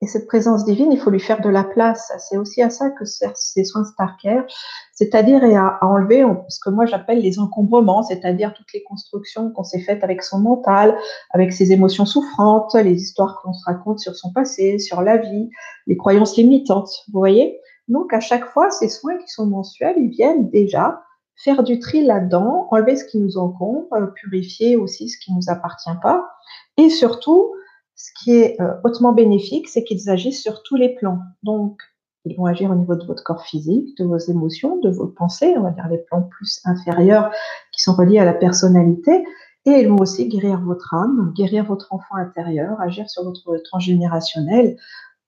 Et 0.04 0.06
cette 0.06 0.26
présence 0.26 0.66
divine, 0.66 0.92
il 0.92 0.98
faut 0.98 1.08
lui 1.08 1.18
faire 1.18 1.40
de 1.40 1.48
la 1.48 1.64
place. 1.64 2.12
C'est 2.18 2.36
aussi 2.36 2.60
à 2.60 2.68
ça 2.68 2.90
que 2.90 3.06
servent 3.06 3.32
ces 3.36 3.64
soins 3.64 3.86
Starcare, 3.86 4.44
c'est-à-dire 4.92 5.42
à, 5.42 5.78
enlever 5.80 6.26
ce 6.50 6.58
que 6.62 6.68
moi 6.68 6.84
j'appelle 6.84 7.22
les 7.22 7.38
encombrements, 7.38 8.02
c'est-à-dire 8.02 8.52
toutes 8.52 8.70
les 8.74 8.82
constructions 8.82 9.50
qu'on 9.50 9.64
s'est 9.64 9.80
faites 9.80 10.04
avec 10.04 10.22
son 10.22 10.40
mental, 10.40 10.94
avec 11.30 11.54
ses 11.54 11.72
émotions 11.72 12.04
souffrantes, 12.04 12.74
les 12.74 13.00
histoires 13.00 13.40
qu'on 13.40 13.54
se 13.54 13.64
raconte 13.64 13.98
sur 13.98 14.14
son 14.14 14.30
passé, 14.30 14.78
sur 14.78 15.00
la 15.00 15.16
vie, 15.16 15.48
les 15.86 15.96
croyances 15.96 16.36
limitantes. 16.36 16.90
Vous 17.10 17.18
voyez? 17.18 17.58
Donc 17.88 18.12
à 18.12 18.20
chaque 18.20 18.44
fois, 18.44 18.70
ces 18.70 18.90
soins 18.90 19.16
qui 19.16 19.28
sont 19.28 19.46
mensuels, 19.46 19.96
ils 19.96 20.10
viennent 20.10 20.50
déjà 20.50 21.00
faire 21.34 21.62
du 21.62 21.78
tri 21.78 22.04
là-dedans, 22.04 22.68
enlever 22.70 22.96
ce 22.96 23.06
qui 23.06 23.18
nous 23.18 23.38
encombre, 23.38 24.12
purifier 24.16 24.76
aussi 24.76 25.08
ce 25.08 25.16
qui 25.18 25.32
ne 25.32 25.36
nous 25.36 25.48
appartient 25.48 25.96
pas, 26.02 26.28
et 26.76 26.90
surtout 26.90 27.54
ce 27.96 28.10
qui 28.18 28.32
est 28.32 28.60
euh, 28.60 28.74
hautement 28.84 29.12
bénéfique, 29.12 29.68
c'est 29.68 29.84
qu'ils 29.84 30.10
agissent 30.10 30.42
sur 30.42 30.62
tous 30.62 30.76
les 30.76 30.94
plans. 30.94 31.20
Donc, 31.42 31.80
ils 32.24 32.36
vont 32.36 32.46
agir 32.46 32.70
au 32.70 32.74
niveau 32.74 32.96
de 32.96 33.04
votre 33.04 33.22
corps 33.22 33.44
physique, 33.44 33.96
de 33.98 34.04
vos 34.04 34.18
émotions, 34.18 34.78
de 34.80 34.90
vos 34.90 35.06
pensées, 35.06 35.54
on 35.58 35.62
va 35.62 35.70
dire 35.70 35.88
les 35.88 35.98
plans 35.98 36.22
plus 36.22 36.60
inférieurs 36.64 37.30
qui 37.70 37.82
sont 37.82 37.94
reliés 37.94 38.18
à 38.18 38.24
la 38.24 38.32
personnalité. 38.32 39.24
Et 39.66 39.80
ils 39.80 39.88
vont 39.88 39.98
aussi 39.98 40.28
guérir 40.28 40.60
votre 40.60 40.94
âme, 40.94 41.32
guérir 41.34 41.64
votre 41.64 41.92
enfant 41.92 42.16
intérieur, 42.16 42.80
agir 42.80 43.08
sur 43.08 43.24
votre 43.24 43.56
transgénérationnel, 43.64 44.76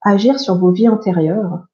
agir 0.03 0.39
sur 0.39 0.59
vos 0.59 0.73
vies 0.73 0.89
antérieures. 0.89 1.67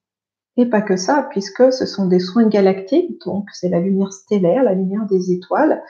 Et 0.56 0.66
pas 0.66 0.82
que 0.82 0.96
ça, 0.96 1.26
puisque 1.30 1.72
ce 1.72 1.86
sont 1.86 2.06
des 2.06 2.18
soins 2.18 2.46
galactiques, 2.46 3.20
donc 3.24 3.48
c'est 3.52 3.70
la 3.70 3.80
lumière 3.80 4.12
stellaire, 4.12 4.62
la 4.62 4.74
lumière 4.74 5.06
des 5.06 5.32
étoiles, 5.32 5.82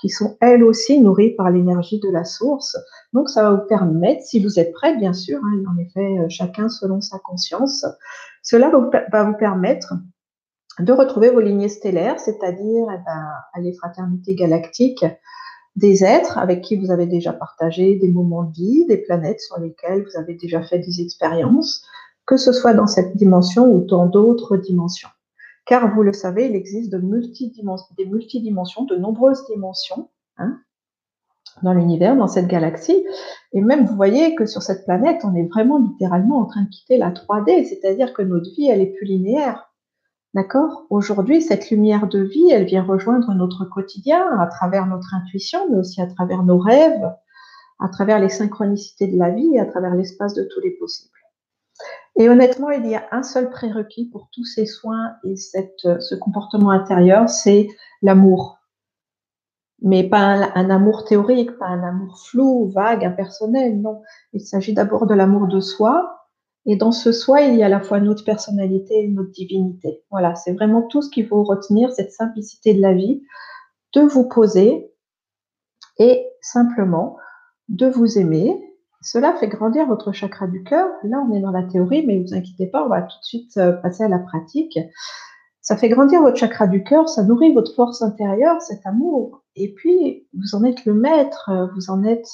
qui 0.00 0.08
sont 0.08 0.36
elles 0.40 0.64
aussi 0.64 1.00
nourries 1.00 1.34
par 1.34 1.50
l'énergie 1.50 2.00
de 2.00 2.10
la 2.10 2.24
source. 2.24 2.76
Donc 3.12 3.28
ça 3.28 3.42
va 3.42 3.52
vous 3.52 3.66
permettre, 3.66 4.22
si 4.22 4.40
vous 4.42 4.58
êtes 4.58 4.72
prêt, 4.72 4.96
bien 4.96 5.12
sûr, 5.12 5.40
hein, 5.44 5.62
en 5.70 5.78
effet, 5.78 6.18
euh, 6.18 6.26
chacun 6.28 6.68
selon 6.68 7.00
sa 7.00 7.18
conscience, 7.18 7.84
cela 8.42 8.70
va 8.70 9.24
vous, 9.24 9.36
permettre 9.36 9.94
de 10.78 10.92
retrouver 10.92 11.30
vos 11.30 11.40
lignées 11.40 11.68
stellaires, 11.68 12.18
c'est-à-dire 12.18 12.86
eh 12.90 12.98
ben, 13.04 13.62
les 13.62 13.74
fraternités 13.74 14.34
galactiques 14.34 15.04
des 15.76 16.04
êtres 16.04 16.38
avec 16.38 16.62
qui 16.62 16.76
vous 16.76 16.90
avez 16.90 17.06
déjà 17.06 17.32
partagé 17.32 17.96
des 17.96 18.08
moments 18.08 18.44
de 18.44 18.52
vie, 18.52 18.86
des 18.86 18.98
planètes 18.98 19.40
sur 19.40 19.58
lesquelles 19.58 20.02
vous 20.02 20.18
avez 20.18 20.34
déjà 20.34 20.62
fait 20.62 20.78
des 20.78 21.00
expériences, 21.00 21.84
que 22.26 22.36
ce 22.36 22.52
soit 22.52 22.74
dans 22.74 22.86
cette 22.86 23.16
dimension 23.16 23.70
ou 23.70 23.84
dans 23.84 24.06
d'autres 24.06 24.56
dimensions 24.56 25.08
car 25.66 25.94
vous 25.94 26.02
le 26.02 26.12
savez, 26.12 26.46
il 26.46 26.56
existe 26.56 26.92
de 26.92 26.98
des 26.98 28.06
multidimensions, 28.06 28.84
de 28.84 28.96
nombreuses 28.96 29.44
dimensions 29.46 30.08
hein, 30.38 30.58
dans 31.62 31.72
l'univers, 31.72 32.16
dans 32.16 32.26
cette 32.26 32.48
galaxie. 32.48 33.04
Et 33.52 33.60
même, 33.60 33.84
vous 33.84 33.96
voyez 33.96 34.34
que 34.34 34.46
sur 34.46 34.62
cette 34.62 34.84
planète, 34.84 35.22
on 35.24 35.34
est 35.34 35.48
vraiment 35.48 35.78
littéralement 35.78 36.38
en 36.38 36.46
train 36.46 36.62
de 36.62 36.68
quitter 36.68 36.96
la 36.96 37.10
3D, 37.10 37.66
c'est-à-dire 37.66 38.12
que 38.12 38.22
notre 38.22 38.50
vie, 38.50 38.68
elle 38.68 38.80
est 38.80 38.94
plus 38.94 39.06
linéaire. 39.06 39.70
D'accord? 40.32 40.86
Aujourd'hui, 40.90 41.42
cette 41.42 41.70
lumière 41.70 42.06
de 42.06 42.20
vie, 42.20 42.50
elle 42.50 42.64
vient 42.64 42.84
rejoindre 42.84 43.34
notre 43.34 43.64
quotidien 43.64 44.24
à 44.38 44.46
travers 44.46 44.86
notre 44.86 45.14
intuition, 45.14 45.68
mais 45.70 45.78
aussi 45.78 46.00
à 46.00 46.06
travers 46.06 46.44
nos 46.44 46.58
rêves, 46.58 47.12
à 47.80 47.88
travers 47.88 48.20
les 48.20 48.28
synchronicités 48.28 49.08
de 49.08 49.18
la 49.18 49.30
vie, 49.30 49.58
à 49.58 49.66
travers 49.66 49.94
l'espace 49.94 50.34
de 50.34 50.44
tous 50.44 50.60
les 50.60 50.70
possibles. 50.70 51.19
Et 52.16 52.28
honnêtement, 52.28 52.70
il 52.70 52.86
y 52.86 52.94
a 52.94 53.06
un 53.12 53.22
seul 53.22 53.50
prérequis 53.50 54.06
pour 54.06 54.28
tous 54.32 54.44
ces 54.44 54.66
soins 54.66 55.12
et 55.24 55.36
cette, 55.36 56.00
ce 56.00 56.14
comportement 56.14 56.70
intérieur, 56.70 57.28
c'est 57.28 57.68
l'amour. 58.02 58.58
Mais 59.82 60.04
pas 60.04 60.50
un, 60.54 60.68
amour 60.68 61.04
théorique, 61.04 61.56
pas 61.58 61.66
un 61.66 61.82
amour 61.82 62.20
flou, 62.26 62.70
vague, 62.74 63.04
impersonnel, 63.04 63.80
non. 63.80 64.02
Il 64.34 64.40
s'agit 64.40 64.74
d'abord 64.74 65.06
de 65.06 65.14
l'amour 65.14 65.46
de 65.46 65.60
soi. 65.60 66.26
Et 66.66 66.76
dans 66.76 66.92
ce 66.92 67.12
soi, 67.12 67.40
il 67.40 67.56
y 67.56 67.62
a 67.62 67.66
à 67.66 67.70
la 67.70 67.80
fois 67.80 68.00
notre 68.00 68.24
personnalité 68.24 69.04
et 69.04 69.08
notre 69.08 69.30
divinité. 69.30 70.04
Voilà, 70.10 70.34
c'est 70.34 70.52
vraiment 70.52 70.82
tout 70.82 71.00
ce 71.00 71.08
qu'il 71.08 71.26
faut 71.26 71.42
retenir, 71.42 71.90
cette 71.92 72.12
simplicité 72.12 72.74
de 72.74 72.82
la 72.82 72.92
vie, 72.92 73.22
de 73.94 74.02
vous 74.02 74.28
poser 74.28 74.92
et 75.98 76.26
simplement 76.42 77.16
de 77.68 77.86
vous 77.86 78.18
aimer, 78.18 78.69
cela 79.02 79.34
fait 79.34 79.48
grandir 79.48 79.86
votre 79.86 80.12
chakra 80.12 80.46
du 80.46 80.62
cœur. 80.62 80.88
Là, 81.04 81.24
on 81.26 81.34
est 81.34 81.40
dans 81.40 81.50
la 81.50 81.62
théorie, 81.62 82.04
mais 82.06 82.18
vous 82.18 82.34
inquiétez 82.34 82.66
pas, 82.66 82.84
on 82.84 82.88
va 82.88 83.02
tout 83.02 83.18
de 83.18 83.24
suite 83.24 83.56
euh, 83.56 83.72
passer 83.72 84.04
à 84.04 84.08
la 84.08 84.18
pratique. 84.18 84.78
Ça 85.62 85.76
fait 85.76 85.88
grandir 85.88 86.20
votre 86.20 86.36
chakra 86.36 86.66
du 86.66 86.84
cœur, 86.84 87.08
ça 87.08 87.22
nourrit 87.22 87.52
votre 87.52 87.74
force 87.74 88.02
intérieure, 88.02 88.60
cet 88.60 88.86
amour. 88.86 89.42
Et 89.56 89.72
puis, 89.74 90.26
vous 90.34 90.54
en 90.54 90.64
êtes 90.64 90.84
le 90.84 90.94
maître, 90.94 91.50
euh, 91.50 91.66
vous 91.74 91.90
en 91.90 92.04
êtes 92.04 92.30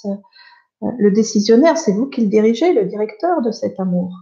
euh, 0.82 0.86
le 0.98 1.10
décisionnaire, 1.12 1.78
c'est 1.78 1.92
vous 1.92 2.06
qui 2.06 2.22
le 2.22 2.28
dirigez, 2.28 2.72
le 2.72 2.84
directeur 2.84 3.42
de 3.42 3.52
cet 3.52 3.78
amour. 3.78 4.12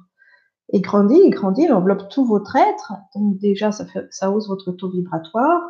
Et 0.73 0.81
grandit, 0.81 1.21
il 1.25 1.31
grandit, 1.31 1.65
il 1.65 1.73
enveloppe 1.73 2.09
tout 2.11 2.25
votre 2.25 2.57
être. 2.57 2.93
Donc 3.15 3.39
déjà, 3.39 3.73
ça, 3.73 3.85
ça 4.11 4.31
hausse 4.31 4.49
votre 4.49 4.73
taux 4.73 4.91
vibratoire. 4.91 5.61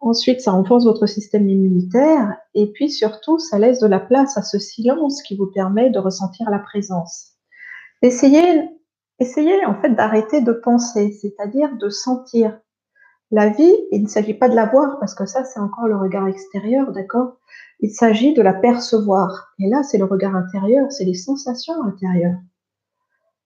Ensuite, 0.00 0.40
ça 0.40 0.52
renforce 0.52 0.84
votre 0.84 1.06
système 1.06 1.48
immunitaire 1.48 2.36
et 2.54 2.70
puis 2.72 2.90
surtout, 2.90 3.38
ça 3.38 3.58
laisse 3.58 3.80
de 3.80 3.86
la 3.86 3.98
place 3.98 4.36
à 4.36 4.42
ce 4.42 4.58
silence 4.58 5.22
qui 5.22 5.36
vous 5.36 5.46
permet 5.46 5.90
de 5.90 5.98
ressentir 5.98 6.48
la 6.50 6.60
présence. 6.60 7.32
Essayez, 8.02 8.70
essayez 9.18 9.66
en 9.66 9.74
fait 9.80 9.90
d'arrêter 9.90 10.40
de 10.40 10.52
penser, 10.52 11.18
c'est-à-dire 11.20 11.76
de 11.76 11.88
sentir. 11.88 12.60
La 13.30 13.48
vie, 13.48 13.74
il 13.90 14.04
ne 14.04 14.08
s'agit 14.08 14.34
pas 14.34 14.48
de 14.48 14.54
la 14.54 14.66
voir 14.66 14.98
parce 15.00 15.14
que 15.14 15.26
ça, 15.26 15.44
c'est 15.44 15.60
encore 15.60 15.88
le 15.88 15.96
regard 15.96 16.28
extérieur, 16.28 16.92
d'accord? 16.92 17.36
Il 17.80 17.90
s'agit 17.90 18.32
de 18.32 18.40
la 18.40 18.54
percevoir. 18.54 19.52
Et 19.58 19.68
là, 19.68 19.82
c'est 19.82 19.98
le 19.98 20.04
regard 20.04 20.34
intérieur, 20.34 20.90
c'est 20.90 21.04
les 21.04 21.14
sensations 21.14 21.82
intérieures. 21.82 22.38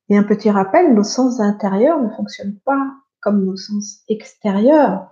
Et 0.09 0.17
un 0.17 0.23
petit 0.23 0.51
rappel, 0.51 0.95
nos 0.95 1.03
sens 1.03 1.41
intérieurs 1.41 2.01
ne 2.01 2.11
fonctionnent 2.11 2.59
pas 2.65 2.93
comme 3.21 3.45
nos 3.45 3.57
sens 3.57 4.03
extérieurs. 4.09 5.09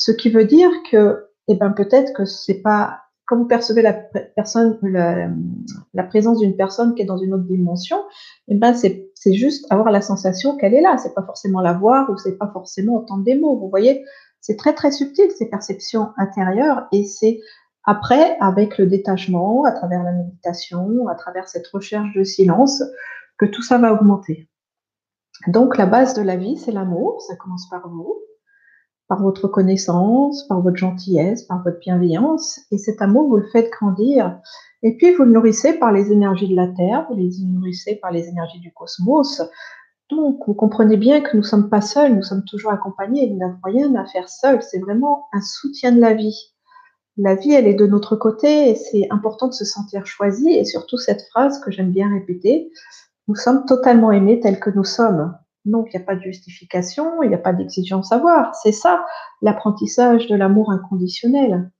Ce 0.00 0.12
qui 0.12 0.30
veut 0.30 0.46
dire 0.46 0.70
que, 0.90 1.26
eh 1.46 1.56
ben, 1.56 1.72
peut-être 1.72 2.14
que 2.14 2.24
c'est 2.24 2.62
pas, 2.62 3.02
quand 3.26 3.36
vous 3.36 3.46
percevez 3.46 3.82
la 3.82 3.92
personne, 3.92 4.78
la, 4.82 6.04
présence 6.04 6.38
d'une 6.38 6.56
personne 6.56 6.94
qui 6.94 7.02
est 7.02 7.04
dans 7.04 7.18
une 7.18 7.34
autre 7.34 7.44
dimension, 7.44 7.98
eh 8.48 8.54
ben, 8.54 8.72
c'est, 8.72 9.10
c'est 9.14 9.34
juste 9.34 9.70
avoir 9.70 9.90
la 9.90 10.00
sensation 10.00 10.56
qu'elle 10.56 10.72
est 10.72 10.80
là. 10.80 10.96
C'est 10.96 11.14
pas 11.14 11.22
forcément 11.22 11.60
la 11.60 11.74
voir 11.74 12.08
ou 12.08 12.16
c'est 12.16 12.38
pas 12.38 12.48
forcément 12.50 12.96
entendre 12.96 13.24
des 13.24 13.34
mots. 13.34 13.58
Vous 13.58 13.68
voyez, 13.68 14.02
c'est 14.40 14.56
très, 14.56 14.72
très 14.72 14.90
subtil, 14.90 15.30
ces 15.36 15.50
perceptions 15.50 16.12
intérieures 16.16 16.88
et 16.92 17.04
c'est 17.04 17.40
après, 17.84 18.38
avec 18.40 18.78
le 18.78 18.86
détachement, 18.86 19.64
à 19.64 19.72
travers 19.72 20.02
la 20.02 20.12
méditation, 20.12 21.08
à 21.08 21.14
travers 21.14 21.46
cette 21.46 21.66
recherche 21.66 22.14
de 22.16 22.24
silence, 22.24 22.82
que 23.38 23.44
tout 23.44 23.62
ça 23.62 23.76
va 23.76 23.92
augmenter. 23.92 24.48
Donc 25.46 25.76
la 25.76 25.84
base 25.84 26.14
de 26.14 26.22
la 26.22 26.36
vie, 26.36 26.56
c'est 26.56 26.72
l'amour, 26.72 27.20
ça 27.20 27.36
commence 27.36 27.68
par 27.68 27.86
vous, 27.86 28.18
par 29.10 29.20
votre 29.20 29.48
connaissance, 29.48 30.46
par 30.46 30.62
votre 30.62 30.76
gentillesse, 30.76 31.42
par 31.42 31.64
votre 31.64 31.80
bienveillance, 31.80 32.60
et 32.70 32.78
cet 32.78 33.02
amour, 33.02 33.28
vous 33.28 33.38
le 33.38 33.48
faites 33.48 33.68
grandir, 33.68 34.38
et 34.84 34.96
puis 34.96 35.12
vous 35.12 35.24
le 35.24 35.32
nourrissez 35.32 35.72
par 35.72 35.90
les 35.90 36.12
énergies 36.12 36.48
de 36.48 36.54
la 36.54 36.68
Terre, 36.68 37.06
vous 37.10 37.16
les 37.16 37.30
nourrissez 37.44 37.96
par 37.96 38.12
les 38.12 38.28
énergies 38.28 38.60
du 38.60 38.72
cosmos. 38.72 39.42
Donc 40.10 40.38
vous 40.46 40.54
comprenez 40.54 40.96
bien 40.96 41.22
que 41.22 41.36
nous 41.36 41.42
ne 41.42 41.46
sommes 41.46 41.68
pas 41.68 41.80
seuls, 41.80 42.14
nous 42.14 42.22
sommes 42.22 42.44
toujours 42.44 42.70
accompagnés, 42.70 43.28
nous 43.28 43.38
n'avons 43.38 43.58
rien 43.64 43.92
à 43.96 44.06
faire 44.06 44.28
seuls, 44.28 44.62
c'est 44.62 44.78
vraiment 44.78 45.26
un 45.32 45.42
soutien 45.42 45.90
de 45.90 46.00
la 46.00 46.14
vie. 46.14 46.54
La 47.16 47.34
vie, 47.34 47.52
elle 47.52 47.66
est 47.66 47.74
de 47.74 47.86
notre 47.88 48.14
côté 48.14 48.70
et 48.70 48.76
c'est 48.76 49.08
important 49.10 49.48
de 49.48 49.54
se 49.54 49.64
sentir 49.64 50.06
choisi 50.06 50.50
et 50.50 50.64
surtout 50.64 50.98
cette 50.98 51.22
phrase 51.30 51.58
que 51.58 51.72
j'aime 51.72 51.90
bien 51.90 52.08
répéter, 52.08 52.70
nous 53.26 53.34
sommes 53.34 53.66
totalement 53.66 54.12
aimés 54.12 54.38
tels 54.38 54.60
que 54.60 54.70
nous 54.70 54.84
sommes. 54.84 55.34
Donc, 55.64 55.88
il 55.92 55.96
n'y 55.96 56.02
a 56.02 56.06
pas 56.06 56.16
de 56.16 56.22
justification, 56.22 57.22
il 57.22 57.28
n'y 57.28 57.34
a 57.34 57.38
pas 57.38 57.52
d'exigence 57.52 58.12
à 58.12 58.18
voir. 58.18 58.54
C'est 58.54 58.72
ça, 58.72 59.04
l'apprentissage 59.42 60.26
de 60.26 60.36
l'amour 60.36 60.70
inconditionnel. 60.70 61.70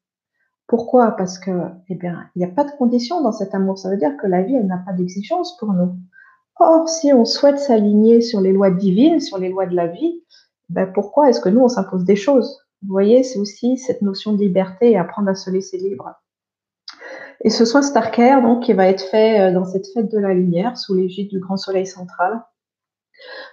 Pourquoi? 0.67 1.13
Parce 1.13 1.39
que, 1.39 1.51
eh 1.89 1.95
bien, 1.95 2.29
il 2.35 2.41
n'y 2.41 2.45
a 2.45 2.55
pas 2.55 2.65
de 2.65 2.71
condition 2.73 3.23
dans 3.23 3.33
cet 3.33 3.55
amour. 3.55 3.79
Ça 3.79 3.91
veut 3.91 3.97
dire 3.97 4.17
que 4.17 4.27
la 4.27 4.43
vie, 4.43 4.55
elle 4.55 4.67
n'a 4.67 4.83
pas 4.85 4.93
d'exigence 4.93 5.57
pour 5.57 5.73
nous. 5.73 5.97
Or, 6.61 6.89
si 6.89 7.13
on 7.13 7.25
souhaite 7.25 7.59
s'aligner 7.59 8.21
sur 8.21 8.41
les 8.41 8.53
lois 8.53 8.71
divines, 8.71 9.21
sur 9.21 9.39
les 9.39 9.49
lois 9.49 9.67
de 9.67 9.75
la 9.75 9.87
vie, 9.87 10.23
ben 10.69 10.87
pourquoi 10.87 11.31
est-ce 11.31 11.41
que 11.41 11.49
nous, 11.49 11.63
on 11.63 11.69
s'impose 11.69 12.05
des 12.05 12.17
choses? 12.17 12.61
Vous 12.83 12.93
voyez, 12.93 13.23
c'est 13.23 13.39
aussi 13.39 13.79
cette 13.79 14.03
notion 14.03 14.33
de 14.33 14.39
liberté 14.39 14.91
et 14.93 14.99
apprendre 14.99 15.31
à 15.31 15.35
se 15.35 15.51
laisser 15.51 15.79
libre. 15.79 16.15
Et 17.43 17.51
ce 17.51 17.65
soin 17.65 17.83
Starker, 17.83 18.41
donc, 18.43 18.63
qui 18.63 18.75
va 18.75 18.87
être 18.87 19.03
fait 19.03 19.41
euh, 19.41 19.53
dans 19.53 19.65
cette 19.65 19.87
fête 19.93 20.13
de 20.13 20.19
la 20.19 20.35
lumière, 20.35 20.77
sous 20.77 20.95
l'égide 20.95 21.31
du 21.31 21.41
grand 21.41 21.57
soleil 21.57 21.87
central, 21.87 22.43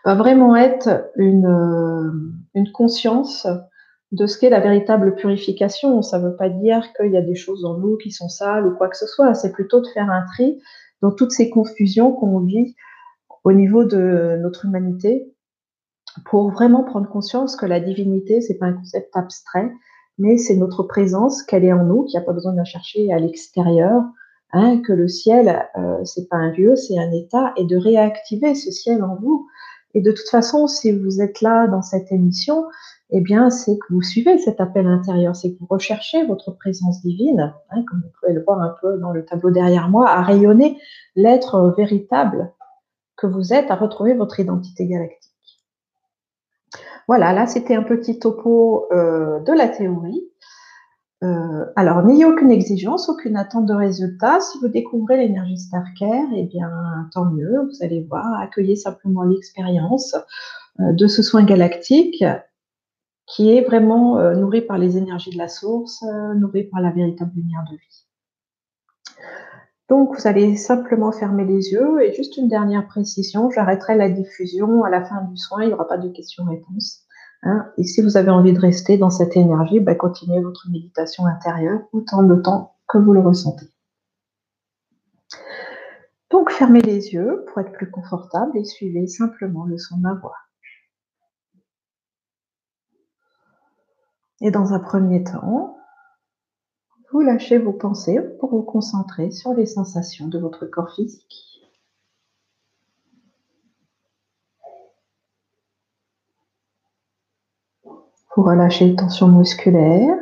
va 0.05 0.15
vraiment 0.15 0.55
être 0.55 1.09
une, 1.15 1.45
euh, 1.45 2.11
une 2.55 2.71
conscience 2.71 3.47
de 4.11 4.25
ce 4.25 4.37
qu'est 4.37 4.49
la 4.49 4.59
véritable 4.59 5.15
purification. 5.15 6.01
Ça 6.01 6.19
ne 6.19 6.29
veut 6.29 6.35
pas 6.35 6.49
dire 6.49 6.93
qu'il 6.93 7.11
y 7.11 7.17
a 7.17 7.21
des 7.21 7.35
choses 7.35 7.65
en 7.65 7.77
nous 7.77 7.97
qui 7.97 8.11
sont 8.11 8.29
sales 8.29 8.67
ou 8.67 8.75
quoi 8.75 8.87
que 8.87 8.97
ce 8.97 9.07
soit. 9.07 9.33
C'est 9.33 9.51
plutôt 9.51 9.81
de 9.81 9.87
faire 9.87 10.09
un 10.09 10.25
tri 10.33 10.61
dans 11.01 11.11
toutes 11.11 11.31
ces 11.31 11.49
confusions 11.49 12.11
qu'on 12.11 12.39
vit 12.39 12.75
au 13.43 13.51
niveau 13.51 13.83
de 13.83 14.37
notre 14.41 14.65
humanité 14.65 15.33
pour 16.25 16.49
vraiment 16.51 16.83
prendre 16.83 17.09
conscience 17.09 17.55
que 17.55 17.65
la 17.65 17.79
divinité, 17.79 18.41
c'est 18.41 18.57
pas 18.57 18.67
un 18.67 18.73
concept 18.73 19.15
abstrait, 19.15 19.71
mais 20.17 20.37
c'est 20.37 20.55
notre 20.55 20.83
présence, 20.83 21.43
qu'elle 21.43 21.63
est 21.63 21.73
en 21.73 21.85
nous, 21.85 22.03
qu'il 22.03 22.17
n'y 22.17 22.23
a 22.23 22.25
pas 22.25 22.33
besoin 22.33 22.53
de 22.53 22.57
la 22.57 22.65
chercher 22.65 23.11
à 23.13 23.19
l'extérieur, 23.19 24.03
hein, 24.51 24.81
que 24.81 24.93
le 24.93 25.07
ciel, 25.07 25.67
euh, 25.77 26.03
c'est 26.03 26.27
pas 26.27 26.37
un 26.37 26.51
lieu, 26.51 26.75
c'est 26.75 26.97
un 26.97 27.11
état, 27.11 27.53
et 27.55 27.65
de 27.65 27.77
réactiver 27.77 28.55
ce 28.55 28.71
ciel 28.71 29.03
en 29.03 29.15
vous. 29.15 29.47
Et 29.97 30.01
de 30.01 30.11
toute 30.11 30.29
façon, 30.29 30.67
si 30.67 30.91
vous 30.91 31.21
êtes 31.23 31.41
là 31.41 31.65
dans 31.65 31.81
cette 31.81 32.11
émission, 32.11 32.67
eh 33.09 33.19
bien, 33.19 33.49
c'est 33.49 33.79
que 33.79 33.91
vous 33.91 34.03
suivez 34.03 34.37
cet 34.37 34.61
appel 34.61 34.85
intérieur, 34.85 35.35
c'est 35.35 35.51
que 35.51 35.59
vous 35.59 35.65
recherchez 35.67 36.23
votre 36.27 36.51
présence 36.51 37.01
divine, 37.01 37.51
hein, 37.71 37.83
comme 37.89 38.03
vous 38.03 38.11
pouvez 38.19 38.33
le 38.33 38.43
voir 38.43 38.61
un 38.61 38.75
peu 38.79 38.99
dans 38.99 39.11
le 39.11 39.25
tableau 39.25 39.49
derrière 39.49 39.89
moi, 39.89 40.07
à 40.07 40.21
rayonner 40.21 40.77
l'être 41.15 41.73
véritable 41.75 42.53
que 43.15 43.25
vous 43.25 43.53
êtes, 43.53 43.71
à 43.71 43.75
retrouver 43.75 44.13
votre 44.13 44.39
identité 44.39 44.85
galactique. 44.85 45.33
Voilà, 47.07 47.33
là 47.33 47.47
c'était 47.47 47.73
un 47.73 47.81
petit 47.81 48.19
topo 48.19 48.85
euh, 48.91 49.39
de 49.39 49.51
la 49.51 49.67
théorie. 49.67 50.29
Euh, 51.23 51.65
alors, 51.75 52.03
n'ayez 52.03 52.25
aucune 52.25 52.51
exigence, 52.51 53.09
aucune 53.09 53.37
attente 53.37 53.65
de 53.65 53.73
résultat. 53.73 54.39
Si 54.39 54.59
vous 54.59 54.67
découvrez 54.67 55.17
l'énergie 55.17 55.57
Starcare, 55.57 56.27
eh 56.35 56.43
bien, 56.43 56.69
tant 57.13 57.25
mieux. 57.25 57.61
Vous 57.67 57.83
allez 57.83 58.03
voir, 58.03 58.39
accueillez 58.39 58.75
simplement 58.75 59.23
l'expérience 59.23 60.15
euh, 60.79 60.93
de 60.93 61.07
ce 61.07 61.23
soin 61.23 61.43
galactique 61.43 62.23
qui 63.25 63.51
est 63.51 63.61
vraiment 63.61 64.21
nourri 64.35 64.61
par 64.61 64.77
les 64.77 64.95
énergies 64.95 65.31
de 65.31 65.37
la 65.37 65.49
source, 65.49 66.01
nourri 66.37 66.63
par 66.63 66.79
la 66.79 66.91
véritable 66.91 67.31
lumière 67.35 67.65
de 67.69 67.75
vie. 67.75 68.05
Donc, 69.89 70.15
vous 70.15 70.27
allez 70.27 70.57
simplement 70.57 71.11
fermer 71.11 71.45
les 71.45 71.71
yeux 71.71 72.03
et 72.03 72.13
juste 72.13 72.37
une 72.37 72.49
dernière 72.49 72.87
précision, 72.87 73.49
j'arrêterai 73.49 73.95
la 73.95 74.09
diffusion 74.09 74.83
à 74.83 74.89
la 74.89 75.03
fin 75.03 75.23
du 75.23 75.37
soin, 75.37 75.63
il 75.63 75.67
n'y 75.67 75.73
aura 75.73 75.87
pas 75.87 75.97
de 75.97 76.09
questions-réponses. 76.09 77.06
Hein. 77.43 77.71
Et 77.77 77.83
si 77.83 78.01
vous 78.01 78.17
avez 78.17 78.31
envie 78.31 78.53
de 78.53 78.59
rester 78.59 78.97
dans 78.97 79.09
cette 79.09 79.37
énergie, 79.37 79.79
bah, 79.79 79.95
continuez 79.95 80.41
votre 80.41 80.67
méditation 80.69 81.25
intérieure 81.25 81.81
autant 81.91 82.23
de 82.23 82.35
temps 82.35 82.75
que 82.87 82.97
vous 82.97 83.13
le 83.13 83.19
ressentez. 83.19 83.67
Donc, 86.29 86.51
fermez 86.51 86.81
les 86.81 87.13
yeux 87.13 87.45
pour 87.47 87.61
être 87.61 87.71
plus 87.71 87.89
confortable 87.89 88.57
et 88.57 88.65
suivez 88.65 89.07
simplement 89.07 89.65
le 89.65 89.77
son 89.77 89.97
de 89.97 90.01
ma 90.01 90.13
voix. 90.13 90.35
Et 94.41 94.51
dans 94.51 94.73
un 94.73 94.79
premier 94.79 95.23
temps, 95.23 95.77
vous 97.11 97.21
lâchez 97.21 97.57
vos 97.57 97.73
pensées 97.73 98.19
pour 98.39 98.49
vous 98.49 98.61
concentrer 98.61 99.31
sur 99.31 99.53
les 99.53 99.65
sensations 99.65 100.27
de 100.27 100.37
votre 100.37 100.65
corps 100.65 100.93
physique. 100.93 101.56
Vous 108.37 108.43
relâchez 108.43 108.85
les 108.85 108.95
tensions 108.95 109.29
musculaires. 109.29 110.15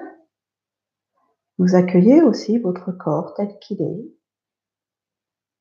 Vous 1.58 1.76
accueillez 1.76 2.22
aussi 2.22 2.60
votre 2.60 2.94
corps 2.94 3.34
tel 3.34 3.60
qu'il 3.60 3.82
est, 3.82 4.16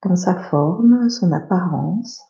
dans 0.05 0.15
sa 0.15 0.41
forme, 0.41 1.11
son 1.11 1.33
apparence. 1.33 2.23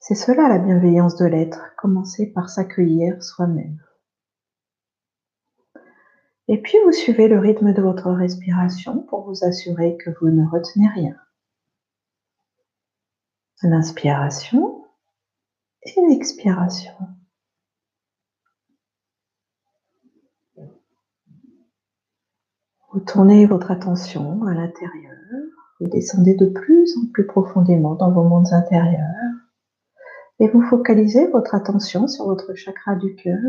C'est 0.00 0.16
cela 0.16 0.48
la 0.48 0.58
bienveillance 0.58 1.14
de 1.14 1.26
l'être, 1.26 1.76
commencer 1.76 2.32
par 2.32 2.50
s'accueillir 2.50 3.22
soi-même. 3.22 3.80
Et 6.48 6.60
puis 6.60 6.78
vous 6.84 6.90
suivez 6.90 7.28
le 7.28 7.38
rythme 7.38 7.72
de 7.72 7.82
votre 7.82 8.10
respiration 8.10 9.04
pour 9.04 9.22
vous 9.22 9.44
assurer 9.44 9.96
que 9.98 10.10
vous 10.20 10.30
ne 10.30 10.48
retenez 10.48 10.88
rien. 10.88 11.14
L'inspiration 13.62 14.85
et 15.86 16.00
l'expiration. 16.08 16.92
Vous 22.92 23.00
tournez 23.00 23.46
votre 23.46 23.70
attention 23.70 24.44
à 24.44 24.54
l'intérieur, 24.54 25.12
vous 25.80 25.88
descendez 25.88 26.34
de 26.34 26.46
plus 26.46 26.96
en 26.96 27.10
plus 27.12 27.26
profondément 27.26 27.94
dans 27.94 28.10
vos 28.10 28.24
mondes 28.24 28.52
intérieurs 28.52 29.34
et 30.38 30.48
vous 30.48 30.62
focalisez 30.62 31.26
votre 31.28 31.54
attention 31.54 32.08
sur 32.08 32.26
votre 32.26 32.54
chakra 32.54 32.94
du 32.96 33.14
cœur 33.14 33.40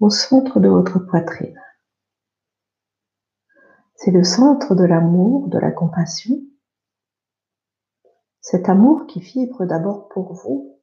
au 0.00 0.10
centre 0.10 0.60
de 0.60 0.68
votre 0.68 0.98
poitrine. 0.98 1.60
C'est 3.96 4.10
le 4.10 4.24
centre 4.24 4.74
de 4.74 4.84
l'amour, 4.84 5.48
de 5.48 5.58
la 5.58 5.70
compassion. 5.70 6.36
Cet 8.40 8.68
amour 8.68 9.06
qui 9.06 9.20
vibre 9.20 9.64
d'abord 9.64 10.08
pour 10.08 10.34
vous. 10.34 10.73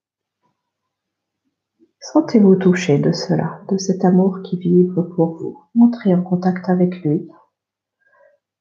Sentez-vous 2.01 2.55
toucher 2.55 2.97
de 2.97 3.11
cela, 3.11 3.61
de 3.69 3.77
cet 3.77 4.03
amour 4.03 4.39
qui 4.43 4.57
vibre 4.57 5.03
pour 5.15 5.35
vous. 5.37 5.63
Entrez 5.79 6.15
en 6.15 6.23
contact 6.23 6.67
avec 6.67 7.03
lui. 7.03 7.29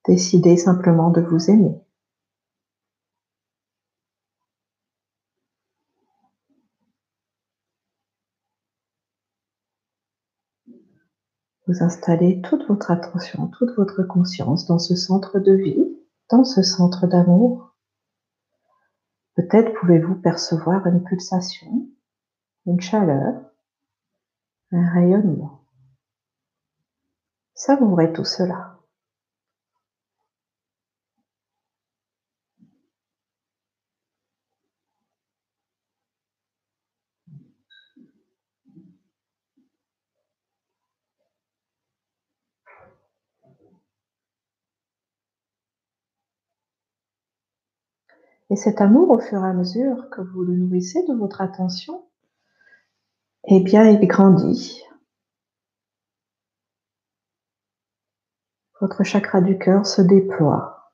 Décidez 0.06 0.58
simplement 0.58 1.10
de 1.10 1.22
vous 1.22 1.50
aimer. 1.50 1.74
Vous 11.66 11.82
installez 11.82 12.42
toute 12.42 12.66
votre 12.68 12.90
attention, 12.90 13.48
toute 13.48 13.74
votre 13.76 14.02
conscience 14.02 14.66
dans 14.66 14.78
ce 14.78 14.94
centre 14.94 15.38
de 15.38 15.52
vie, 15.52 15.96
dans 16.28 16.44
ce 16.44 16.62
centre 16.62 17.06
d'amour. 17.06 17.74
Peut-être 19.34 19.72
pouvez-vous 19.80 20.16
percevoir 20.16 20.86
une 20.86 21.02
pulsation, 21.04 21.88
une 22.70 22.80
chaleur, 22.80 23.34
un 24.70 24.88
rayonnement. 24.92 25.64
Savourez 27.52 28.12
tout 28.12 28.24
cela. 28.24 28.78
Et 48.48 48.56
cet 48.56 48.80
amour, 48.80 49.10
au 49.10 49.18
fur 49.18 49.44
et 49.44 49.48
à 49.48 49.52
mesure 49.52 50.08
que 50.10 50.20
vous 50.20 50.42
le 50.42 50.54
nourrissez 50.54 51.04
de 51.06 51.14
votre 51.14 51.40
attention, 51.40 52.04
eh 53.44 53.60
bien, 53.60 53.88
il 53.88 54.06
grandit. 54.06 54.82
Votre 58.80 59.02
chakra 59.04 59.40
du 59.40 59.58
cœur 59.58 59.86
se 59.86 60.02
déploie. 60.02 60.92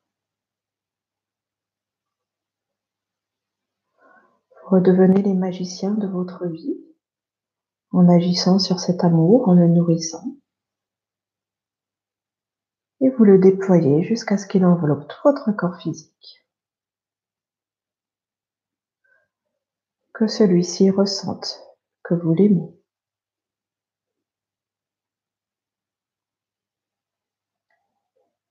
Vous 4.51 4.71
redevenez 4.71 5.23
les 5.23 5.35
magiciens 5.35 5.95
de 5.95 6.07
votre 6.07 6.47
vie 6.47 6.77
en 7.93 8.09
agissant 8.09 8.59
sur 8.59 8.81
cet 8.81 9.05
amour, 9.05 9.49
en 9.49 9.55
le 9.55 9.69
nourrissant. 9.69 10.37
Et 13.01 13.11
vous 13.11 13.25
le 13.25 13.39
déployez 13.39 14.03
jusqu'à 14.03 14.39
ce 14.39 14.47
qu'il 14.47 14.65
enveloppe 14.65 15.07
tout 15.09 15.21
votre 15.25 15.53
corps 15.53 15.77
physique. 15.77 16.45
Que 20.13 20.27
celui-ci 20.27 20.91
ressente 20.91 21.76
que 22.07 22.15
vous 22.15 22.35
l'aimez. 22.35 22.73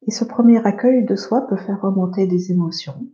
Et 0.01 0.11
ce 0.11 0.25
premier 0.25 0.63
accueil 0.65 1.05
de 1.05 1.15
soi 1.15 1.47
peut 1.47 1.55
faire 1.55 1.81
remonter 1.81 2.27
des 2.27 2.51
émotions, 2.51 3.07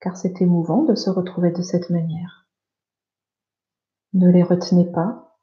car 0.00 0.16
c'est 0.16 0.42
émouvant 0.42 0.82
de 0.82 0.94
se 0.94 1.08
retrouver 1.08 1.50
de 1.52 1.62
cette 1.62 1.90
manière. 1.90 2.46
Ne 4.12 4.30
les 4.30 4.42
retenez 4.42 4.92
pas. 4.92 5.38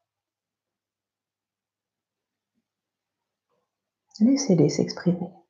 Laissez-les 4.20 4.70
s'exprimer. 4.70 5.41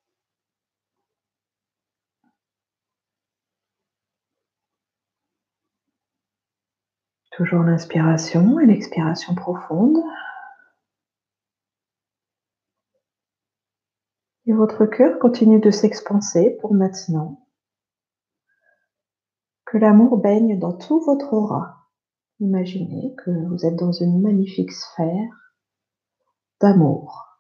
Toujours 7.32 7.64
l'inspiration 7.64 8.60
et 8.60 8.66
l'expiration 8.66 9.36
profonde. 9.36 9.98
Et 14.46 14.54
votre 14.54 14.86
cœur 14.86 15.18
continue 15.20 15.60
de 15.60 15.72
s'expanser 15.72 16.58
pour 16.60 16.74
maintenant. 16.74 17.48
Que 19.66 19.78
l'amour 19.78 20.18
baigne 20.18 20.60
dans 20.60 20.74
tout 20.74 21.00
votre 21.00 21.34
aura. 21.34 21.88
Imaginez 22.42 23.16
que 23.24 23.32
vous 23.48 23.66
êtes 23.66 23.78
dans 23.78 23.94
une 23.94 24.22
magnifique 24.22 24.72
sphère 24.72 25.56
d'amour. 26.60 27.40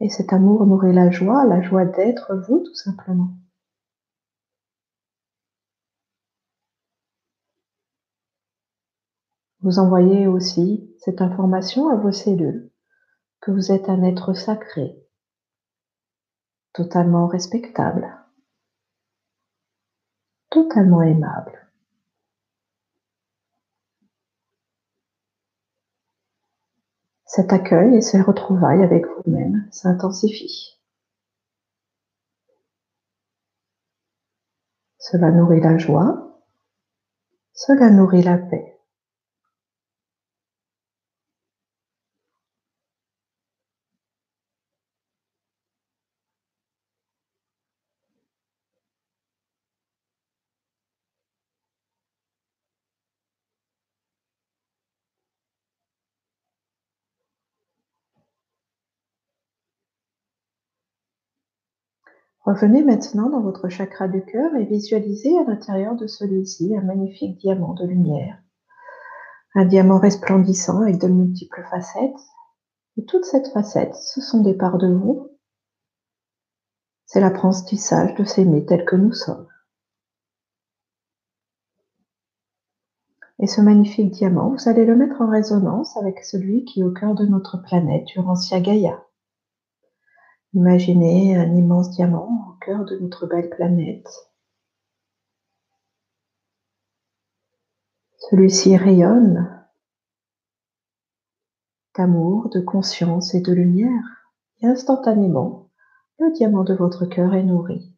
Et 0.00 0.08
cet 0.08 0.32
amour 0.32 0.66
nourrit 0.66 0.92
la 0.92 1.10
joie, 1.10 1.44
la 1.44 1.60
joie 1.60 1.84
d'être 1.84 2.34
vous 2.48 2.58
tout 2.60 2.74
simplement. 2.74 3.30
Vous 9.60 9.80
envoyez 9.80 10.28
aussi 10.28 10.94
cette 10.98 11.20
information 11.20 11.88
à 11.88 11.96
vos 11.96 12.12
cellules 12.12 12.70
que 13.40 13.50
vous 13.50 13.72
êtes 13.72 13.88
un 13.88 14.04
être 14.04 14.32
sacré, 14.32 15.04
totalement 16.72 17.26
respectable, 17.26 18.08
totalement 20.48 21.02
aimable. 21.02 21.68
Cet 27.26 27.52
accueil 27.52 27.96
et 27.96 28.00
ces 28.00 28.22
retrouvailles 28.22 28.82
avec 28.82 29.06
vous-même 29.06 29.68
s'intensifient. 29.72 30.78
Cela 34.98 35.32
nourrit 35.32 35.60
la 35.60 35.78
joie, 35.78 36.42
cela 37.54 37.90
nourrit 37.90 38.22
la 38.22 38.38
paix. 38.38 38.77
Revenez 62.48 62.82
maintenant 62.82 63.28
dans 63.28 63.42
votre 63.42 63.68
chakra 63.68 64.08
du 64.08 64.24
cœur 64.24 64.54
et 64.56 64.64
visualisez 64.64 65.38
à 65.38 65.44
l'intérieur 65.44 65.96
de 65.96 66.06
celui-ci 66.06 66.74
un 66.74 66.80
magnifique 66.80 67.36
diamant 67.36 67.74
de 67.74 67.84
lumière. 67.84 68.38
Un 69.54 69.66
diamant 69.66 69.98
resplendissant 69.98 70.80
avec 70.80 70.98
de 70.98 71.08
multiples 71.08 71.62
facettes. 71.70 72.18
Et 72.96 73.04
toutes 73.04 73.26
cette 73.26 73.48
facettes, 73.48 73.96
ce 73.96 74.22
sont 74.22 74.40
des 74.40 74.54
parts 74.54 74.78
de 74.78 74.90
vous. 74.90 75.28
C'est 77.04 77.20
l'apprentissage 77.20 78.14
de 78.14 78.24
s'aimer 78.24 78.64
tel 78.64 78.86
que 78.86 78.96
nous 78.96 79.12
sommes. 79.12 79.46
Et 83.40 83.46
ce 83.46 83.60
magnifique 83.60 84.10
diamant, 84.10 84.54
vous 84.54 84.70
allez 84.70 84.86
le 84.86 84.96
mettre 84.96 85.20
en 85.20 85.28
résonance 85.28 85.98
avec 85.98 86.24
celui 86.24 86.64
qui 86.64 86.80
est 86.80 86.84
au 86.84 86.92
cœur 86.92 87.14
de 87.14 87.26
notre 87.26 87.58
planète, 87.58 88.16
Urantia 88.16 88.58
Gaia. 88.60 89.04
Imaginez 90.54 91.36
un 91.36 91.54
immense 91.54 91.90
diamant 91.90 92.48
au 92.50 92.64
cœur 92.64 92.84
de 92.84 92.96
notre 92.98 93.26
belle 93.26 93.50
planète. 93.50 94.08
Celui-ci 98.30 98.76
rayonne 98.76 99.54
d'amour, 101.96 102.48
de 102.50 102.60
conscience 102.60 103.34
et 103.34 103.40
de 103.40 103.52
lumière. 103.52 104.26
Et 104.60 104.66
instantanément, 104.66 105.70
le 106.18 106.32
diamant 106.32 106.64
de 106.64 106.74
votre 106.74 107.06
cœur 107.06 107.34
est 107.34 107.44
nourri 107.44 107.94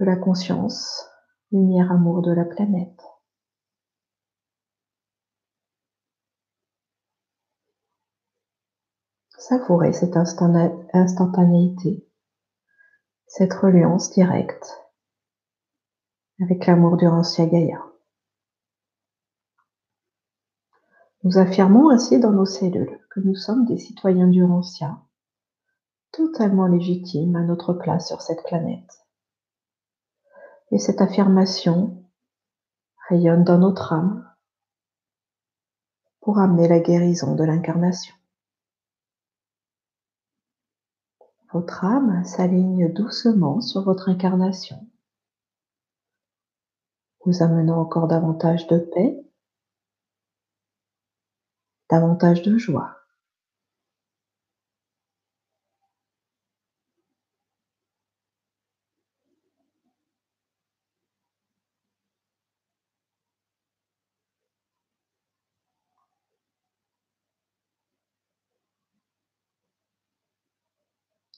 de 0.00 0.04
la 0.04 0.16
conscience, 0.16 1.08
lumière, 1.52 1.92
amour 1.92 2.22
de 2.22 2.32
la 2.32 2.44
planète. 2.44 3.00
Savourez 9.48 9.92
cette 9.92 10.16
instantanéité, 10.16 12.08
cette 13.26 13.52
reliance 13.52 14.10
directe 14.10 14.82
avec 16.40 16.64
l'amour 16.64 16.96
du 16.96 17.06
Rancia 17.06 17.44
Gaïa. 17.44 17.84
Nous 21.24 21.36
affirmons 21.36 21.90
ainsi 21.90 22.18
dans 22.20 22.32
nos 22.32 22.46
cellules 22.46 22.98
que 23.10 23.20
nous 23.20 23.34
sommes 23.34 23.66
des 23.66 23.76
citoyens 23.76 24.28
du 24.28 24.42
Rancia, 24.42 24.96
totalement 26.10 26.66
légitimes 26.66 27.36
à 27.36 27.42
notre 27.42 27.74
place 27.74 28.08
sur 28.08 28.22
cette 28.22 28.44
planète. 28.44 29.04
Et 30.70 30.78
cette 30.78 31.02
affirmation 31.02 32.02
rayonne 33.10 33.44
dans 33.44 33.58
notre 33.58 33.92
âme 33.92 34.26
pour 36.22 36.38
amener 36.38 36.66
la 36.66 36.80
guérison 36.80 37.34
de 37.34 37.44
l'incarnation. 37.44 38.14
Votre 41.54 41.84
âme 41.84 42.24
s'aligne 42.24 42.92
doucement 42.92 43.60
sur 43.60 43.82
votre 43.82 44.08
incarnation, 44.08 44.88
vous 47.24 47.44
amenant 47.44 47.80
encore 47.80 48.08
davantage 48.08 48.66
de 48.66 48.78
paix, 48.78 49.24
davantage 51.88 52.42
de 52.42 52.58
joie. 52.58 52.93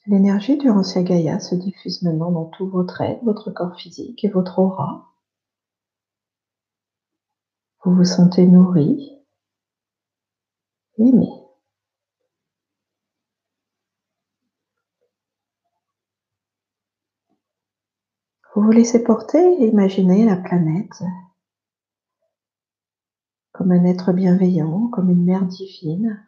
L'énergie 0.08 0.56
du 0.56 0.70
Rancia 0.70 1.02
Gaïa 1.02 1.40
se 1.40 1.56
diffuse 1.56 2.02
maintenant 2.02 2.30
dans 2.30 2.44
tout 2.44 2.68
votre 2.68 3.00
être, 3.00 3.24
votre 3.24 3.50
corps 3.50 3.76
physique 3.76 4.24
et 4.24 4.28
votre 4.28 4.60
aura. 4.60 5.12
Vous 7.84 7.92
vous 7.92 8.04
sentez 8.04 8.46
nourri, 8.46 9.10
aimé. 10.98 11.28
Vous 18.54 18.62
vous 18.62 18.70
laissez 18.70 19.02
porter 19.02 19.60
et 19.60 19.66
imaginez 19.66 20.24
la 20.24 20.36
planète 20.36 21.02
comme 23.52 23.72
un 23.72 23.84
être 23.84 24.12
bienveillant, 24.12 24.88
comme 24.88 25.10
une 25.10 25.24
mère 25.24 25.46
divine 25.46 26.22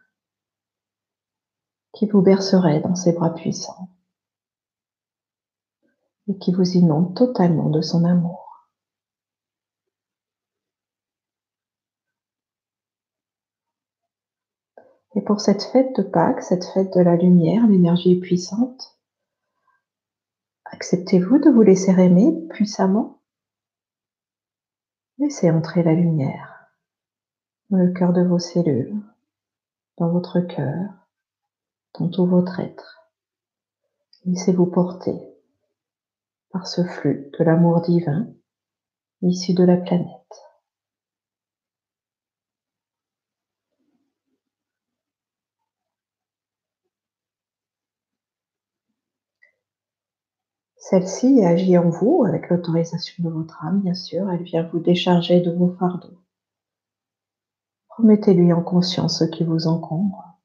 qui 1.93 2.07
vous 2.07 2.21
bercerait 2.21 2.81
dans 2.81 2.95
ses 2.95 3.13
bras 3.13 3.33
puissants 3.33 3.89
et 6.27 6.37
qui 6.37 6.53
vous 6.53 6.77
inonde 6.77 7.15
totalement 7.15 7.69
de 7.69 7.81
son 7.81 8.05
amour. 8.05 8.67
Et 15.15 15.21
pour 15.21 15.41
cette 15.41 15.63
fête 15.63 15.95
de 15.97 16.03
Pâques, 16.03 16.43
cette 16.43 16.65
fête 16.65 16.93
de 16.93 17.01
la 17.01 17.15
lumière, 17.15 17.65
l'énergie 17.67 18.19
puissante. 18.19 18.97
Acceptez-vous 20.65 21.39
de 21.39 21.49
vous 21.49 21.63
laisser 21.63 21.91
aimer 21.91 22.31
puissamment? 22.49 23.19
Laissez 25.17 25.49
entrer 25.49 25.83
la 25.83 25.93
lumière 25.93 26.71
dans 27.69 27.77
le 27.79 27.91
cœur 27.91 28.13
de 28.13 28.21
vos 28.21 28.39
cellules, 28.39 28.95
dans 29.97 30.09
votre 30.09 30.39
cœur, 30.39 30.89
dans 31.97 32.09
tout 32.09 32.25
votre 32.25 32.59
être. 32.59 33.09
Laissez-vous 34.25 34.67
porter 34.67 35.17
par 36.51 36.67
ce 36.67 36.83
flux 36.83 37.31
de 37.37 37.43
l'amour 37.43 37.81
divin 37.81 38.27
issu 39.21 39.53
de 39.53 39.63
la 39.63 39.77
planète. 39.77 40.19
Celle-ci 50.89 51.45
agit 51.45 51.77
en 51.77 51.89
vous 51.89 52.25
avec 52.25 52.49
l'autorisation 52.49 53.23
de 53.23 53.29
votre 53.29 53.63
âme, 53.63 53.81
bien 53.81 53.93
sûr. 53.93 54.27
Elle 54.31 54.41
vient 54.41 54.63
vous 54.63 54.79
décharger 54.79 55.39
de 55.39 55.51
vos 55.51 55.75
fardeaux. 55.75 56.17
Remettez-lui 57.89 58.51
en 58.53 58.63
conscience 58.63 59.19
ce 59.19 59.25
qui 59.25 59.43
vous 59.43 59.67
encombre. 59.67 60.39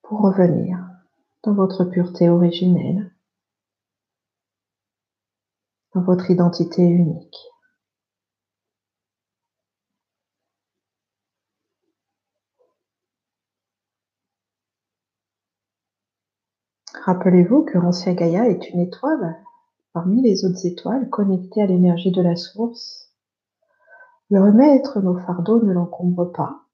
Pour 0.00 0.09
revenir 0.20 0.78
dans 1.42 1.54
votre 1.54 1.84
pureté 1.84 2.28
originelle, 2.28 3.14
dans 5.94 6.02
votre 6.02 6.30
identité 6.30 6.82
unique. 6.82 7.36
Rappelez-vous 17.04 17.64
que 17.64 17.78
Rancia 17.78 18.12
Gaïa 18.12 18.48
est 18.48 18.70
une 18.70 18.80
étoile 18.80 19.36
parmi 19.92 20.22
les 20.22 20.44
autres 20.44 20.66
étoiles 20.66 21.08
connectée 21.08 21.62
à 21.62 21.66
l'énergie 21.66 22.12
de 22.12 22.22
la 22.22 22.36
source. 22.36 23.12
Le 24.28 24.40
remettre 24.40 25.00
nos 25.00 25.18
fardeaux 25.18 25.62
ne 25.62 25.72
l'encombre 25.72 26.30
pas, 26.30 26.66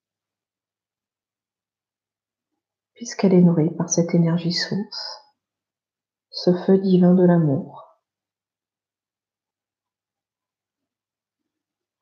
puisqu'elle 2.96 3.35
est 3.35 3.42
nourrie 3.42 3.70
par 3.70 3.88
cette 3.90 4.14
énergie 4.14 4.52
source, 4.52 5.22
ce 6.30 6.52
feu 6.64 6.78
divin 6.78 7.14
de 7.14 7.24
l'amour, 7.24 8.00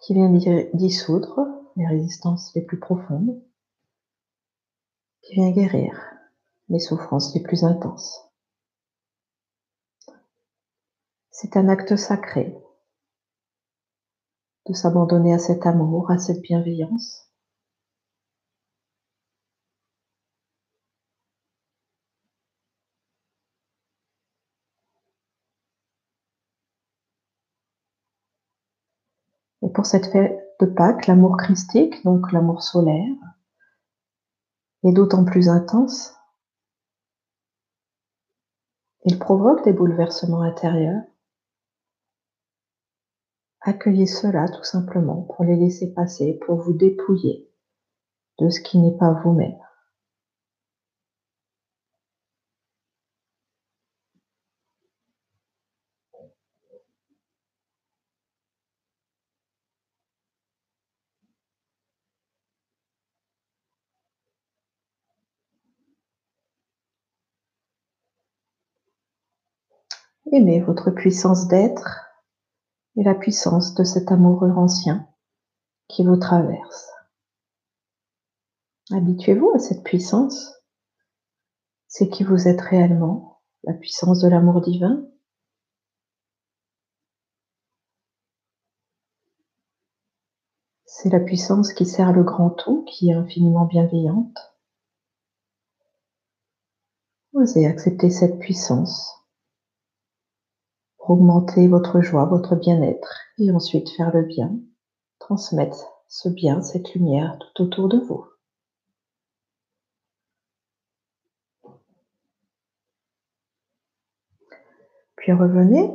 qui 0.01 0.15
vient 0.15 0.31
dissoudre 0.73 1.47
les 1.77 1.87
résistances 1.87 2.55
les 2.55 2.63
plus 2.63 2.79
profondes, 2.79 3.43
qui 5.23 5.35
vient 5.35 5.51
guérir 5.51 5.99
les 6.69 6.79
souffrances 6.79 7.35
les 7.35 7.43
plus 7.43 7.65
intenses. 7.65 8.31
C'est 11.31 11.57
un 11.57 11.69
acte 11.69 11.97
sacré 11.97 12.57
de 14.67 14.73
s'abandonner 14.73 15.35
à 15.35 15.39
cet 15.39 15.67
amour, 15.67 16.11
à 16.11 16.19
cette 16.19 16.41
bienveillance. 16.41 17.25
Et 29.65 29.71
pour 29.85 29.91
cette 29.91 30.07
fête 30.07 30.57
de 30.61 30.65
Pâques, 30.65 31.07
l'amour 31.09 31.37
christique, 31.37 32.03
donc 32.05 32.33
l'amour 32.33 32.63
solaire, 32.63 33.15
est 34.83 34.93
d'autant 34.93 35.27
plus 35.27 35.51
intense 35.51 36.17
il 39.05 39.19
provoque 39.19 39.63
des 39.63 39.75
bouleversements 39.75 40.41
intérieurs. 40.41 41.03
Accueillez 43.61 44.07
cela 44.07 44.49
tout 44.49 44.65
simplement 44.65 45.29
pour 45.37 45.45
les 45.45 45.57
laisser 45.57 45.93
passer, 45.93 46.41
pour 46.47 46.57
vous 46.57 46.73
dépouiller 46.73 47.53
de 48.39 48.49
ce 48.49 48.63
qui 48.63 48.79
n'est 48.79 48.97
pas 48.97 49.13
vous-même. 49.23 49.59
Aimez 70.33 70.61
votre 70.61 70.91
puissance 70.91 71.49
d'être 71.49 72.07
et 72.97 73.03
la 73.03 73.15
puissance 73.15 73.75
de 73.75 73.85
cet 73.85 74.11
amoureux 74.11 74.51
ancien 74.51 75.07
qui 75.89 76.05
vous 76.05 76.17
traverse. 76.17 76.91
Habituez-vous 78.91 79.51
à 79.55 79.59
cette 79.59 79.83
puissance. 79.83 80.55
C'est 81.89 82.09
qui 82.09 82.25
vous 82.25 82.49
êtes 82.49 82.61
réellement, 82.61 83.43
la 83.65 83.75
puissance 83.75 84.21
de 84.21 84.29
l'amour 84.29 84.63
divin. 84.63 85.07
C'est 90.87 91.11
la 91.11 91.21
puissance 91.21 91.75
qui 91.75 91.85
sert 91.85 92.13
le 92.13 92.25
grand 92.25 92.51
tout, 92.51 92.85
qui 92.85 93.11
est 93.11 93.15
infiniment 93.15 93.67
bienveillante. 93.67 94.57
Osez 97.35 97.67
accepter 97.67 98.11
cette 98.11 98.39
puissance 98.39 99.24
augmenter 101.11 101.69
votre 101.69 102.01
joie, 102.01 102.25
votre 102.25 102.57
bien-être 102.57 103.21
et 103.39 103.51
ensuite 103.51 103.91
faire 103.91 104.15
le 104.15 104.23
bien, 104.23 104.53
transmettre 105.19 106.03
ce 106.09 106.29
bien, 106.29 106.63
cette 106.63 106.95
lumière 106.95 107.39
tout 107.39 107.63
autour 107.65 107.89
de 107.89 107.99
vous. 107.99 108.27
Puis 115.17 115.33
revenez 115.33 115.91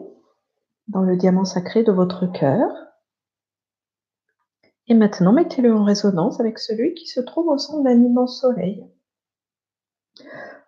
dans 0.88 1.02
le 1.02 1.16
diamant 1.16 1.46
sacré 1.46 1.84
de 1.84 1.92
votre 1.92 2.26
cœur. 2.26 2.68
Et 4.88 4.96
maintenant, 4.96 5.32
mettez-le 5.32 5.74
en 5.74 5.84
résonance 5.84 6.40
avec 6.40 6.58
celui 6.58 6.96
qui 6.96 7.06
se 7.06 7.20
trouve 7.20 7.48
au 7.48 7.58
centre 7.60 7.84
d'un 7.84 8.04
immense 8.04 8.42
soleil. 8.42 8.84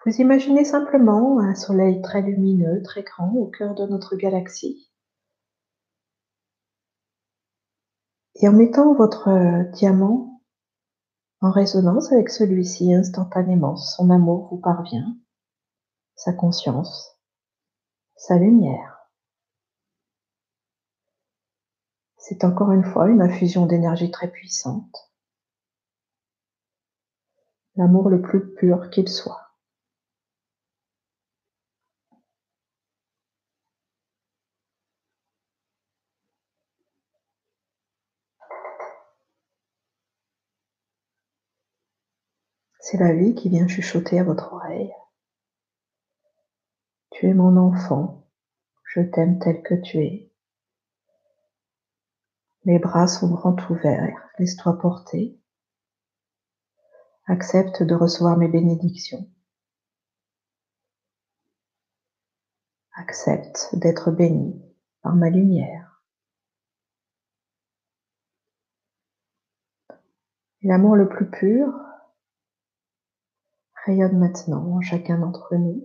Vous 0.04 0.20
imaginez 0.20 0.66
simplement 0.66 1.40
un 1.40 1.54
soleil 1.54 2.02
très 2.02 2.24
lumineux, 2.24 2.82
très 2.82 3.04
grand 3.04 3.32
au 3.36 3.46
cœur 3.46 3.76
de 3.76 3.86
notre 3.86 4.16
galaxie. 4.16 4.90
Et 8.36 8.48
en 8.48 8.54
mettant 8.54 8.96
votre 8.96 9.28
euh, 9.28 9.64
diamant 9.74 10.42
en 11.42 11.52
résonance 11.52 12.12
avec 12.12 12.30
celui-ci 12.30 12.92
instantanément, 12.92 13.76
son 13.76 14.10
amour 14.10 14.48
vous 14.50 14.58
parvient, 14.58 15.16
sa 16.16 16.34
conscience, 16.34 17.20
sa 18.16 18.38
lumière. 18.38 19.08
C'est 22.18 22.44
encore 22.44 22.72
une 22.72 22.86
fois 22.86 23.08
une 23.08 23.22
infusion 23.22 23.68
d'énergie 23.68 24.10
très 24.10 24.32
puissante. 24.32 25.12
L'amour 27.76 28.10
le 28.10 28.22
plus 28.22 28.54
pur 28.56 28.90
qu'il 28.90 29.08
soit. 29.08 29.51
C'est 42.92 42.98
la 42.98 43.14
vie 43.14 43.36
qui 43.36 43.48
vient 43.48 43.70
chuchoter 43.70 44.20
à 44.20 44.26
votre 44.26 44.52
oreille. 44.52 44.94
Tu 47.12 47.26
es 47.26 47.34
mon 47.34 47.56
enfant, 47.56 48.28
je 48.84 49.00
t'aime 49.00 49.40
tel 49.40 49.64
que 49.64 49.76
tu 49.76 50.00
es. 50.00 50.34
Les 52.66 52.80
bras 52.80 53.08
sont 53.08 53.34
grands 53.34 53.56
ouverts, 53.70 54.30
laisse-toi 54.40 54.78
porter. 54.78 55.40
Accepte 57.28 57.82
de 57.82 57.96
recevoir 57.96 58.36
mes 58.36 58.50
bénédictions. 58.50 59.26
Accepte 62.96 63.70
d'être 63.72 64.12
béni 64.12 64.62
par 65.02 65.16
ma 65.16 65.30
lumière. 65.30 66.04
L'amour 70.62 70.98
le 70.98 71.08
plus 71.08 71.30
pur 71.32 71.74
rayonne 73.86 74.18
maintenant 74.18 74.78
en 74.78 74.82
chacun 74.82 75.18
d'entre 75.18 75.56
nous 75.56 75.84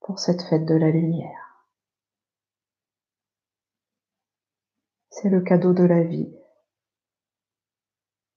pour 0.00 0.18
cette 0.18 0.42
fête 0.42 0.64
de 0.66 0.74
la 0.74 0.90
lumière. 0.90 1.66
C'est 5.10 5.28
le 5.28 5.40
cadeau 5.40 5.72
de 5.72 5.84
la 5.84 6.02
vie 6.02 6.32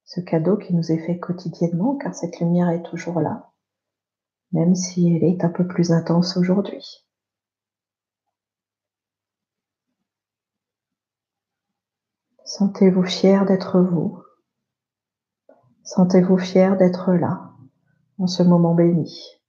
ce 0.06 0.22
cadeau 0.22 0.56
qui 0.56 0.74
nous 0.74 0.92
est 0.92 1.06
fait 1.06 1.20
quotidiennement, 1.20 1.98
car 1.98 2.14
cette 2.14 2.40
lumière 2.40 2.70
est 2.70 2.84
toujours 2.84 3.20
là, 3.20 3.52
même 4.52 4.76
si 4.76 5.14
elle 5.14 5.24
est 5.24 5.44
un 5.44 5.50
peu 5.50 5.68
plus 5.68 5.92
intense 5.92 6.38
aujourd'hui. 6.38 7.06
Sentez-vous 12.46 13.04
fier 13.04 13.46
d'être 13.46 13.82
vous. 13.82 14.24
Sentez-vous 15.84 16.38
fier 16.38 16.78
d'être 16.78 17.12
là, 17.12 17.55
en 18.18 18.28
ce 18.28 18.44
moment 18.44 18.74
béni. 18.74 19.42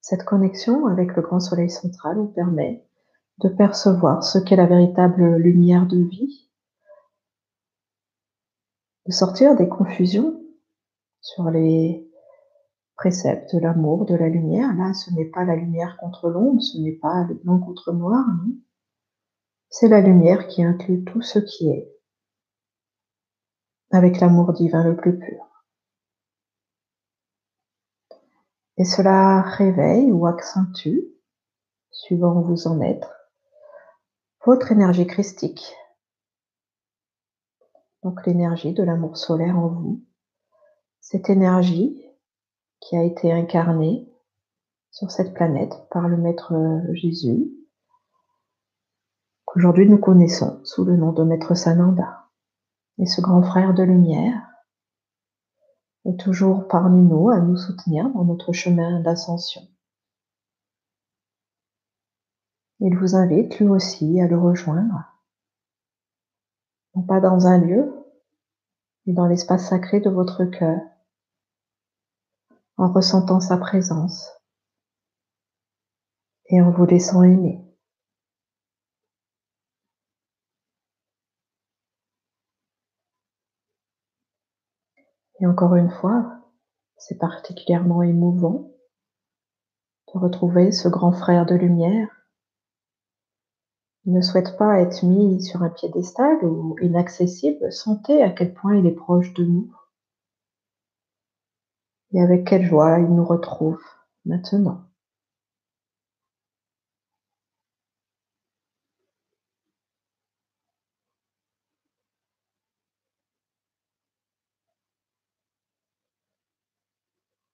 Cette 0.00 0.24
connexion 0.24 0.86
avec 0.86 1.16
le 1.16 1.22
grand 1.22 1.40
soleil 1.40 1.70
central 1.70 2.18
vous 2.18 2.28
permet 2.28 2.84
de 3.38 3.48
percevoir 3.48 4.22
ce 4.22 4.38
qu'est 4.38 4.56
la 4.56 4.66
véritable 4.66 5.36
lumière 5.36 5.86
de 5.86 5.98
vie, 5.98 6.50
de 9.06 9.12
sortir 9.12 9.56
des 9.56 9.68
confusions 9.68 10.40
sur 11.20 11.50
les 11.50 12.08
préceptes 12.96 13.54
de 13.54 13.60
l'amour, 13.60 14.04
de 14.04 14.14
la 14.14 14.28
lumière. 14.28 14.74
Là, 14.76 14.92
ce 14.92 15.12
n'est 15.14 15.30
pas 15.30 15.44
la 15.44 15.56
lumière 15.56 15.96
contre 15.98 16.28
l'ombre, 16.28 16.60
ce 16.60 16.78
n'est 16.78 16.92
pas 16.92 17.24
le 17.24 17.34
blanc 17.34 17.58
contre 17.58 17.92
noir, 17.92 18.24
non. 18.44 18.54
C'est 19.74 19.88
la 19.88 20.02
lumière 20.02 20.48
qui 20.48 20.62
inclut 20.62 21.02
tout 21.02 21.22
ce 21.22 21.38
qui 21.38 21.70
est, 21.70 21.90
avec 23.90 24.20
l'amour 24.20 24.52
divin 24.52 24.84
le 24.84 24.94
plus 24.94 25.18
pur. 25.18 25.48
Et 28.76 28.84
cela 28.84 29.40
réveille 29.40 30.12
ou 30.12 30.26
accentue, 30.26 31.00
suivant 31.90 32.36
où 32.36 32.44
vous 32.44 32.66
en 32.66 32.82
êtes, 32.82 33.08
votre 34.44 34.72
énergie 34.72 35.06
christique. 35.06 35.74
Donc 38.02 38.26
l'énergie 38.26 38.74
de 38.74 38.82
l'amour 38.82 39.16
solaire 39.16 39.58
en 39.58 39.68
vous. 39.68 40.04
Cette 41.00 41.30
énergie 41.30 42.04
qui 42.78 42.94
a 42.98 43.04
été 43.04 43.32
incarnée 43.32 44.06
sur 44.90 45.10
cette 45.10 45.32
planète 45.32 45.72
par 45.90 46.08
le 46.08 46.18
Maître 46.18 46.52
Jésus, 46.92 47.61
qu'aujourd'hui 49.52 49.86
nous 49.86 49.98
connaissons 49.98 50.64
sous 50.64 50.84
le 50.84 50.96
nom 50.96 51.12
de 51.12 51.24
Maître 51.24 51.54
Sananda. 51.54 52.30
Et 52.98 53.06
ce 53.06 53.20
grand 53.20 53.42
frère 53.42 53.74
de 53.74 53.82
lumière 53.82 54.48
est 56.06 56.18
toujours 56.18 56.68
parmi 56.68 57.02
nous 57.02 57.28
à 57.28 57.38
nous 57.38 57.56
soutenir 57.56 58.08
dans 58.10 58.24
notre 58.24 58.52
chemin 58.52 59.00
d'ascension. 59.00 59.62
Il 62.80 62.96
vous 62.96 63.14
invite 63.14 63.58
lui 63.58 63.68
aussi 63.68 64.20
à 64.20 64.26
le 64.26 64.38
rejoindre, 64.38 65.04
non 66.94 67.02
pas 67.02 67.20
dans 67.20 67.46
un 67.46 67.58
lieu, 67.58 67.94
mais 69.06 69.12
dans 69.12 69.26
l'espace 69.26 69.68
sacré 69.68 70.00
de 70.00 70.10
votre 70.10 70.44
cœur, 70.46 70.80
en 72.78 72.90
ressentant 72.90 73.38
sa 73.38 73.58
présence 73.58 74.30
et 76.46 76.60
en 76.60 76.70
vous 76.70 76.86
laissant 76.86 77.22
aimer. 77.22 77.71
Et 85.42 85.46
encore 85.46 85.74
une 85.74 85.90
fois, 85.90 86.38
c'est 86.96 87.18
particulièrement 87.18 88.02
émouvant 88.04 88.70
de 90.14 90.20
retrouver 90.20 90.70
ce 90.70 90.88
grand 90.88 91.10
frère 91.10 91.46
de 91.46 91.56
lumière. 91.56 92.08
Il 94.04 94.12
ne 94.12 94.20
souhaite 94.20 94.56
pas 94.56 94.80
être 94.80 95.04
mis 95.04 95.42
sur 95.42 95.64
un 95.64 95.70
piédestal 95.70 96.44
ou 96.44 96.76
inaccessible. 96.80 97.72
Sentez 97.72 98.22
à 98.22 98.30
quel 98.30 98.54
point 98.54 98.76
il 98.76 98.86
est 98.86 98.94
proche 98.94 99.34
de 99.34 99.44
nous. 99.44 99.74
Et 102.12 102.22
avec 102.22 102.46
quelle 102.46 102.64
joie 102.64 103.00
il 103.00 103.12
nous 103.12 103.24
retrouve 103.24 103.82
maintenant. 104.24 104.91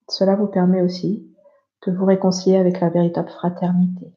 Cela 0.09 0.35
vous 0.35 0.47
permet 0.47 0.81
aussi 0.81 1.31
de 1.85 1.91
vous 1.91 2.05
réconcilier 2.05 2.57
avec 2.57 2.79
la 2.79 2.89
véritable 2.89 3.29
fraternité. 3.29 4.11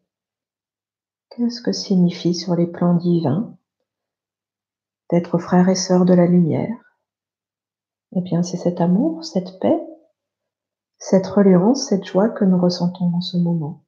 Qu'est-ce 1.31 1.61
que 1.61 1.73
signifie 1.73 2.35
sur 2.35 2.57
les 2.57 2.67
plans 2.67 2.95
divins 2.95 3.57
d'être 5.11 5.39
frères 5.39 5.69
et 5.69 5.75
sœurs 5.75 6.05
de 6.05 6.15
la 6.15 6.27
lumière? 6.27 6.77
Eh 8.17 8.21
bien, 8.23 8.43
c'est 8.43 8.57
cet 8.57 8.81
amour, 8.81 9.25
cette 9.25 9.61
paix, 9.61 9.81
cette 10.99 11.27
reliance, 11.27 11.89
cette 11.89 12.05
joie 12.05 12.29
que 12.29 12.45
nous 12.45 12.59
ressentons 12.59 13.13
en 13.15 13.21
ce 13.21 13.37
moment, 13.37 13.85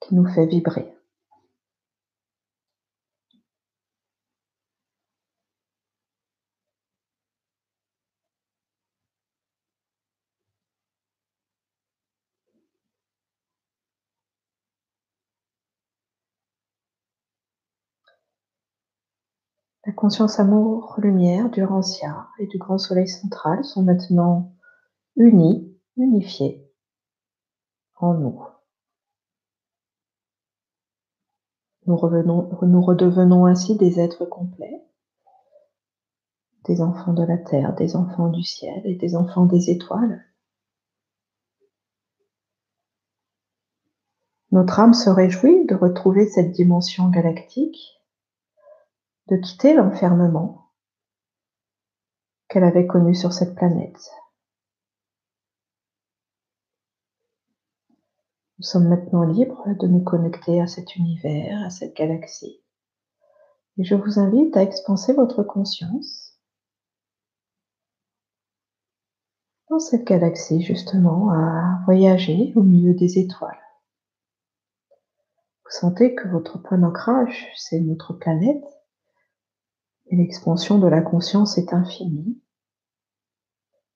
qui 0.00 0.14
nous 0.14 0.26
fait 0.26 0.46
vibrer. 0.46 0.92
La 19.85 19.85
conscience 19.96 20.38
amour, 20.38 20.94
lumière 20.98 21.50
du 21.50 21.64
Rancia 21.64 22.28
et 22.38 22.46
du 22.46 22.58
grand 22.58 22.78
soleil 22.78 23.08
central 23.08 23.64
sont 23.64 23.82
maintenant 23.82 24.54
unis, 25.16 25.76
unifiés 25.96 26.70
en 27.96 28.14
nous. 28.14 28.44
Nous 31.86 31.96
redevenons 31.96 33.46
ainsi 33.46 33.76
des 33.76 33.98
êtres 33.98 34.26
complets, 34.26 34.84
des 36.64 36.82
enfants 36.82 37.14
de 37.14 37.24
la 37.24 37.38
terre, 37.38 37.74
des 37.74 37.96
enfants 37.96 38.28
du 38.28 38.42
ciel 38.42 38.82
et 38.84 38.96
des 38.96 39.16
enfants 39.16 39.46
des 39.46 39.70
étoiles. 39.70 40.24
Notre 44.50 44.80
âme 44.80 44.94
se 44.94 45.10
réjouit 45.10 45.64
de 45.66 45.74
retrouver 45.74 46.26
cette 46.28 46.52
dimension 46.52 47.08
galactique 47.08 47.95
de 49.28 49.36
quitter 49.36 49.74
l'enfermement 49.74 50.70
qu'elle 52.48 52.64
avait 52.64 52.86
connu 52.86 53.14
sur 53.14 53.32
cette 53.32 53.54
planète. 53.54 54.10
Nous 58.58 58.64
sommes 58.64 58.88
maintenant 58.88 59.24
libres 59.24 59.68
de 59.78 59.86
nous 59.86 60.02
connecter 60.02 60.60
à 60.60 60.66
cet 60.66 60.96
univers, 60.96 61.62
à 61.64 61.70
cette 61.70 61.94
galaxie. 61.94 62.62
Et 63.78 63.84
je 63.84 63.94
vous 63.94 64.18
invite 64.18 64.56
à 64.56 64.62
expanser 64.62 65.12
votre 65.12 65.42
conscience 65.42 66.38
dans 69.68 69.78
cette 69.78 70.04
galaxie, 70.04 70.62
justement, 70.62 71.30
à 71.32 71.82
voyager 71.84 72.52
au 72.56 72.62
milieu 72.62 72.94
des 72.94 73.18
étoiles. 73.18 73.60
Vous 75.64 75.70
sentez 75.70 76.14
que 76.14 76.28
votre 76.28 76.58
point 76.62 76.78
d'ancrage, 76.78 77.48
c'est 77.56 77.80
notre 77.80 78.14
planète, 78.14 78.64
l'expansion 80.10 80.78
de 80.78 80.86
la 80.86 81.02
conscience 81.02 81.58
est 81.58 81.72
infinie. 81.72 82.40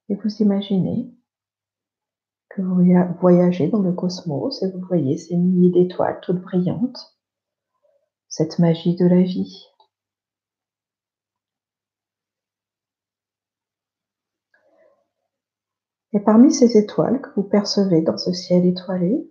Et 0.08 0.16
vous 0.16 0.42
imaginez 0.42 1.14
que 2.48 2.62
vous 2.62 2.82
voyagez 3.20 3.68
dans 3.68 3.80
le 3.80 3.92
cosmos 3.92 4.62
et 4.62 4.70
vous 4.72 4.80
voyez 4.80 5.16
ces 5.16 5.36
milliers 5.36 5.70
d'étoiles 5.70 6.18
toutes 6.20 6.40
brillantes, 6.40 7.16
cette 8.28 8.58
magie 8.58 8.96
de 8.96 9.06
la 9.06 9.22
vie. 9.22 9.68
Et 16.12 16.18
parmi 16.18 16.52
ces 16.52 16.76
étoiles 16.76 17.20
que 17.20 17.30
vous 17.36 17.44
percevez 17.44 18.02
dans 18.02 18.18
ce 18.18 18.32
ciel 18.32 18.66
étoilé, 18.66 19.30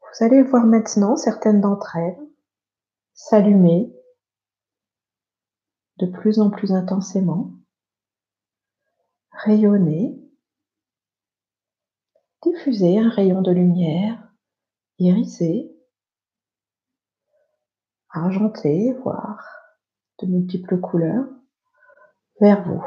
vous 0.00 0.24
allez 0.24 0.42
voir 0.42 0.64
maintenant 0.64 1.16
certaines 1.16 1.60
d'entre 1.60 1.96
elles 1.96 2.18
s'allumer 3.12 3.94
de 5.98 6.06
plus 6.06 6.40
en 6.40 6.50
plus 6.50 6.72
intensément, 6.72 7.52
rayonner, 9.30 10.18
diffuser 12.42 12.98
un 12.98 13.08
rayon 13.08 13.42
de 13.42 13.52
lumière 13.52 14.32
irisé, 14.98 15.74
argenté, 18.10 18.92
voire 19.02 19.44
de 20.20 20.26
multiples 20.26 20.78
couleurs, 20.78 21.26
vers 22.40 22.62
vous. 22.64 22.84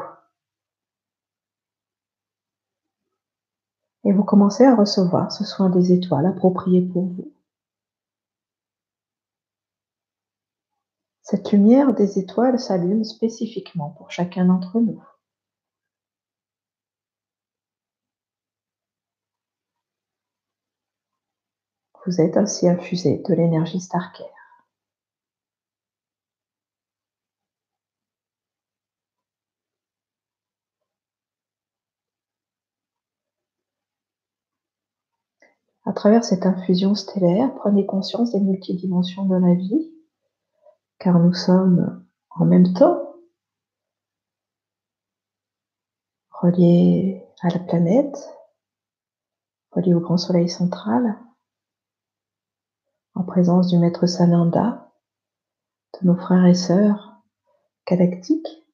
Et 4.04 4.13
vous 4.13 4.24
commencez 4.24 4.63
à 4.63 4.76
recevoir 4.76 5.32
ce 5.32 5.44
soin 5.44 5.70
des 5.70 5.91
étoiles 5.91 6.28
approprié 6.28 6.82
pour 6.82 7.06
vous. 7.06 7.35
Cette 11.28 11.52
lumière 11.52 11.96
des 11.96 12.20
étoiles 12.20 12.60
s'allume 12.60 13.04
spécifiquement 13.04 13.90
pour 13.98 14.12
chacun 14.12 14.46
d'entre 14.46 14.80
nous. 14.80 15.04
Vous 22.06 22.22
êtes 22.22 22.38
ainsi 22.38 22.70
infusé 22.70 23.24
de 23.28 23.34
l'énergie 23.34 23.80
Starker. 23.80 24.24
À 35.86 35.94
travers 35.94 36.24
cette 36.24 36.46
infusion 36.46 36.94
stellaire, 36.94 37.52
prenez 37.56 37.88
conscience 37.88 38.32
des 38.32 38.40
multidimensions 38.40 39.26
de 39.26 39.38
la 39.38 39.56
vie, 39.56 39.95
car 41.06 41.20
nous 41.20 41.36
sommes 41.36 42.04
en 42.32 42.46
même 42.46 42.74
temps 42.74 43.15
reliés 46.32 47.24
à 47.41 47.50
la 47.50 47.60
planète, 47.60 48.18
reliés 49.70 49.94
au 49.94 50.00
grand 50.00 50.18
soleil 50.18 50.50
central, 50.50 51.20
en 53.13 53.24
présence 53.24 53.68
du 53.68 53.78
maître 53.78 54.08
Sananda, 54.08 54.91
de 56.02 56.08
nos 56.08 56.15
frères 56.15 56.48
et 56.48 56.56
sœurs 56.56 57.22
galactiques 57.86 58.65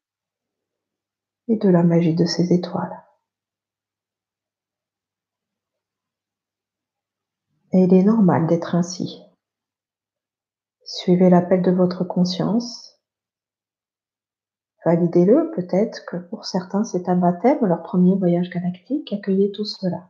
et 1.49 1.57
de 1.57 1.67
la 1.67 1.83
magie 1.83 2.15
de 2.15 2.23
ces 2.23 2.53
étoiles. 2.53 3.03
Et 7.73 7.83
il 7.83 7.93
est 7.93 8.03
normal 8.03 8.47
d'être 8.47 8.73
ainsi. 8.73 9.21
Suivez 10.93 11.29
l'appel 11.29 11.61
de 11.61 11.71
votre 11.71 12.03
conscience. 12.03 12.99
Validez-le, 14.85 15.49
peut-être 15.55 16.05
que 16.05 16.17
pour 16.17 16.43
certains 16.43 16.83
c'est 16.83 17.07
un 17.07 17.15
baptême, 17.15 17.65
leur 17.65 17.81
premier 17.81 18.17
voyage 18.17 18.49
galactique, 18.49 19.13
accueillez 19.13 19.53
tout 19.53 19.63
cela. 19.63 20.09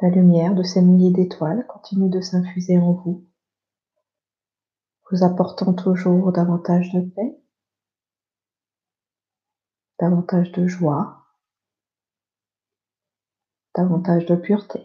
La 0.00 0.10
lumière 0.10 0.54
de 0.54 0.62
ces 0.62 0.80
milliers 0.80 1.10
d'étoiles 1.10 1.66
continue 1.66 2.08
de 2.08 2.20
s'infuser 2.20 2.78
en 2.78 2.92
vous, 2.92 3.26
vous 5.10 5.24
apportant 5.24 5.74
toujours 5.74 6.30
davantage 6.30 6.92
de 6.92 7.00
paix, 7.00 7.36
davantage 10.00 10.50
de 10.52 10.66
joie, 10.66 11.26
davantage 13.74 14.24
de 14.24 14.34
pureté. 14.34 14.80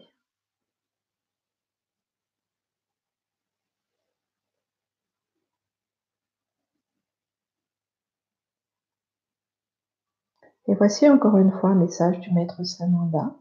Et 10.68 10.74
voici 10.76 11.08
encore 11.10 11.38
une 11.38 11.52
fois 11.52 11.70
un 11.70 11.76
message 11.76 12.20
du 12.20 12.34
maître 12.34 12.64
Sananda 12.64 13.36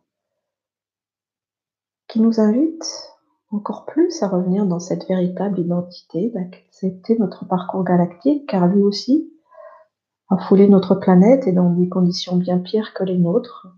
qui 2.06 2.20
nous 2.20 2.38
invite 2.38 3.10
encore 3.50 3.87
plus 3.87 4.22
à 4.22 4.28
revenir 4.28 4.66
dans 4.66 4.78
cette 4.78 5.08
véritable 5.08 5.58
identité, 5.58 6.30
d'accepter 6.30 7.18
notre 7.18 7.44
parcours 7.46 7.82
galactique, 7.82 8.48
car 8.48 8.68
lui 8.68 8.82
aussi 8.82 9.34
a 10.30 10.38
foulé 10.38 10.68
notre 10.68 10.94
planète 10.94 11.46
et 11.46 11.52
dans 11.52 11.70
des 11.70 11.88
conditions 11.88 12.37
bien 12.37 12.58
pires 12.58 12.94
que 12.94 13.04
les 13.04 13.18
nôtres. 13.18 13.68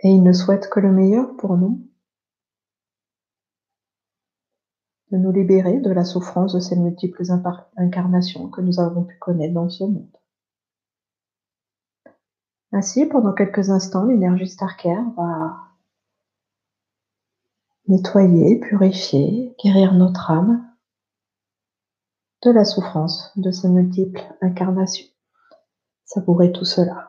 Et 0.00 0.10
il 0.10 0.22
ne 0.22 0.32
souhaite 0.32 0.68
que 0.70 0.80
le 0.80 0.92
meilleur 0.92 1.36
pour 1.36 1.56
nous. 1.56 1.88
de 5.10 5.16
nous 5.16 5.32
libérer 5.32 5.80
de 5.80 5.90
la 5.90 6.04
souffrance 6.04 6.52
de 6.52 6.60
ces 6.60 6.76
multiples 6.76 7.24
incarnations 7.76 8.48
que 8.50 8.60
nous 8.60 8.78
avons 8.80 9.04
pu 9.04 9.16
connaître 9.18 9.54
dans 9.54 9.70
ce 9.70 9.84
monde. 9.84 10.17
Ainsi, 12.72 13.06
pendant 13.06 13.32
quelques 13.32 13.70
instants, 13.70 14.04
l'énergie 14.04 14.48
Starker 14.48 15.00
va 15.16 15.68
nettoyer, 17.86 18.56
purifier, 18.60 19.56
guérir 19.62 19.94
notre 19.94 20.30
âme 20.30 20.64
de 22.42 22.50
la 22.50 22.64
souffrance 22.64 23.32
de 23.36 23.50
ces 23.50 23.68
multiples 23.68 24.22
incarnations. 24.42 25.08
Savourer 26.04 26.52
tout 26.52 26.64
cela. 26.64 27.07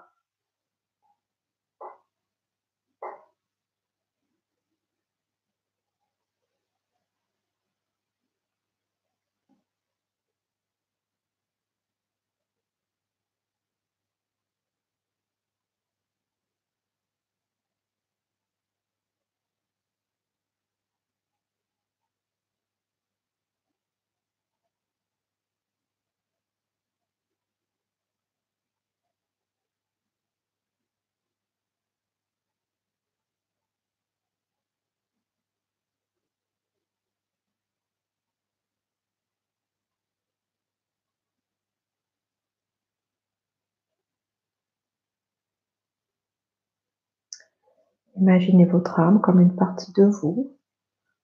Imaginez 48.19 48.65
votre 48.65 48.99
âme 48.99 49.21
comme 49.21 49.39
une 49.39 49.55
partie 49.55 49.93
de 49.93 50.03
vous, 50.03 50.57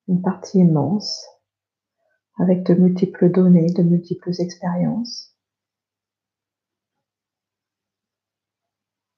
une 0.08 0.21
partie 0.21 0.60
immense, 0.60 1.25
avec 2.38 2.63
de 2.63 2.73
multiples 2.73 3.29
données, 3.29 3.73
de 3.73 3.84
multiples 3.84 4.31
expériences. 4.39 5.36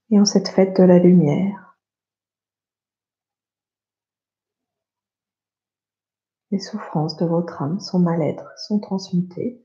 Et 0.10 0.20
en 0.20 0.26
cette 0.26 0.48
fête 0.48 0.76
de 0.76 0.84
la 0.84 0.98
lumière, 0.98 1.78
les 6.50 6.60
souffrances 6.60 7.16
de 7.18 7.28
votre 7.28 7.62
âme, 7.62 7.80
son 7.80 8.00
mal-être 8.00 8.50
sont 8.58 8.80
transmutées 8.80 9.64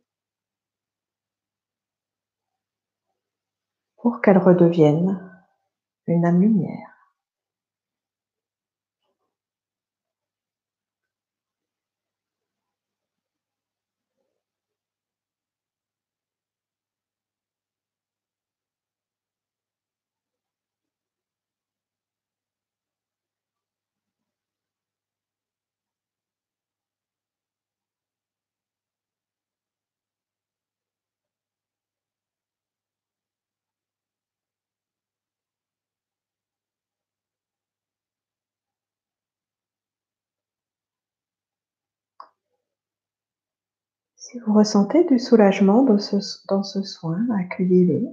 pour 3.96 4.20
qu'elle 4.20 4.38
redevienne 4.38 5.30
une 6.06 6.26
âme 6.26 6.42
lumière. 6.42 6.91
Si 44.24 44.38
vous 44.38 44.54
ressentez 44.54 45.02
du 45.02 45.18
soulagement 45.18 45.82
dans 45.82 45.98
ce, 45.98 46.82
soin, 46.84 47.26
accueillez-le. 47.40 48.06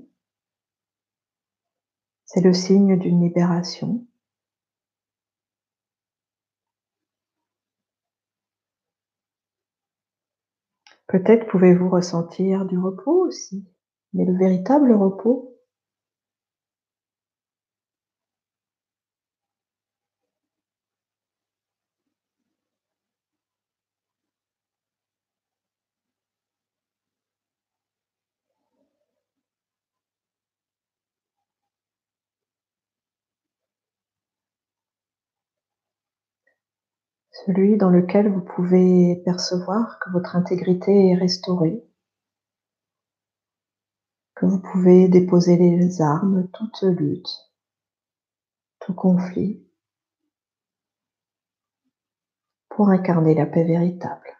C'est 2.25 2.41
le 2.41 2.51
signe 2.51 2.97
d'une 2.97 3.21
libération. 3.21 4.07
Peut-être 11.05 11.45
pouvez-vous 11.45 11.89
ressentir 11.89 12.65
du 12.65 12.79
repos 12.79 13.27
aussi, 13.27 13.63
mais 14.13 14.25
le 14.25 14.35
véritable 14.35 14.91
repos, 14.93 15.58
celui 37.49 37.77
dans 37.77 37.89
lequel 37.89 38.31
vous 38.31 38.41
pouvez 38.41 39.23
percevoir 39.25 39.97
que 39.99 40.11
votre 40.11 40.35
intégrité 40.35 41.09
est 41.09 41.15
restaurée, 41.15 41.83
que 44.35 44.45
vous 44.45 44.61
pouvez 44.61 45.07
déposer 45.07 45.57
les 45.57 45.99
armes, 45.99 46.47
toute 46.53 46.83
lutte, 46.83 47.49
tout 48.79 48.93
conflit, 48.93 49.67
pour 52.69 52.89
incarner 52.89 53.33
la 53.33 53.47
paix 53.47 53.63
véritable. 53.63 54.38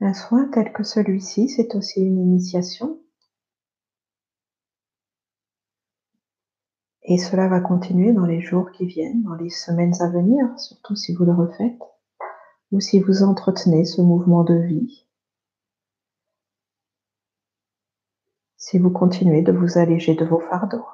Un 0.00 0.12
soin 0.12 0.48
tel 0.48 0.72
que 0.72 0.82
celui-ci, 0.82 1.48
c'est 1.48 1.74
aussi 1.74 2.00
une 2.00 2.18
initiation. 2.18 3.00
Et 7.02 7.18
cela 7.18 7.48
va 7.48 7.60
continuer 7.60 8.12
dans 8.12 8.26
les 8.26 8.40
jours 8.40 8.70
qui 8.72 8.84
viennent, 8.84 9.22
dans 9.22 9.34
les 9.34 9.48
semaines 9.48 9.94
à 10.00 10.08
venir, 10.10 10.46
surtout 10.58 10.96
si 10.96 11.14
vous 11.14 11.24
le 11.24 11.32
refaites, 11.32 11.80
ou 12.72 12.80
si 12.80 13.00
vous 13.00 13.22
entretenez 13.22 13.84
ce 13.84 14.02
mouvement 14.02 14.42
de 14.42 14.54
vie. 14.54 15.06
Si 18.56 18.78
vous 18.78 18.90
continuez 18.90 19.42
de 19.42 19.52
vous 19.52 19.78
alléger 19.78 20.14
de 20.14 20.24
vos 20.24 20.40
fardeaux. 20.40 20.84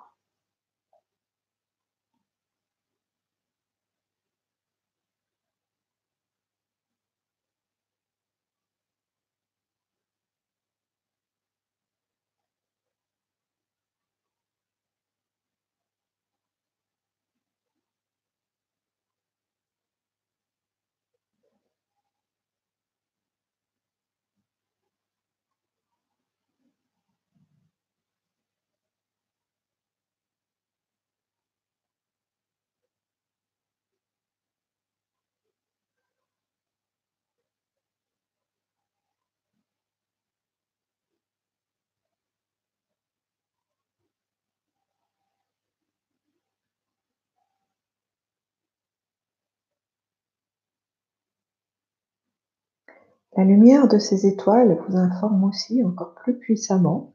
La 53.35 53.45
lumière 53.45 53.89
de 53.89 53.99
ces 53.99 54.26
étoiles 54.26 54.78
vous 54.87 54.97
informe 54.97 55.45
aussi 55.45 55.83
encore 55.83 56.14
plus 56.14 56.39
puissamment 56.39 57.14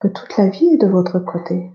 que 0.00 0.08
toute 0.08 0.36
la 0.38 0.48
vie 0.48 0.66
est 0.66 0.78
de 0.78 0.86
votre 0.86 1.20
côté, 1.20 1.70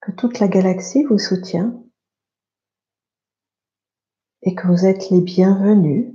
que 0.00 0.10
toute 0.10 0.40
la 0.40 0.48
galaxie 0.48 1.04
vous 1.04 1.18
soutient 1.18 1.80
et 4.42 4.54
que 4.54 4.66
vous 4.66 4.84
êtes 4.84 5.10
les 5.10 5.20
bienvenus 5.20 6.12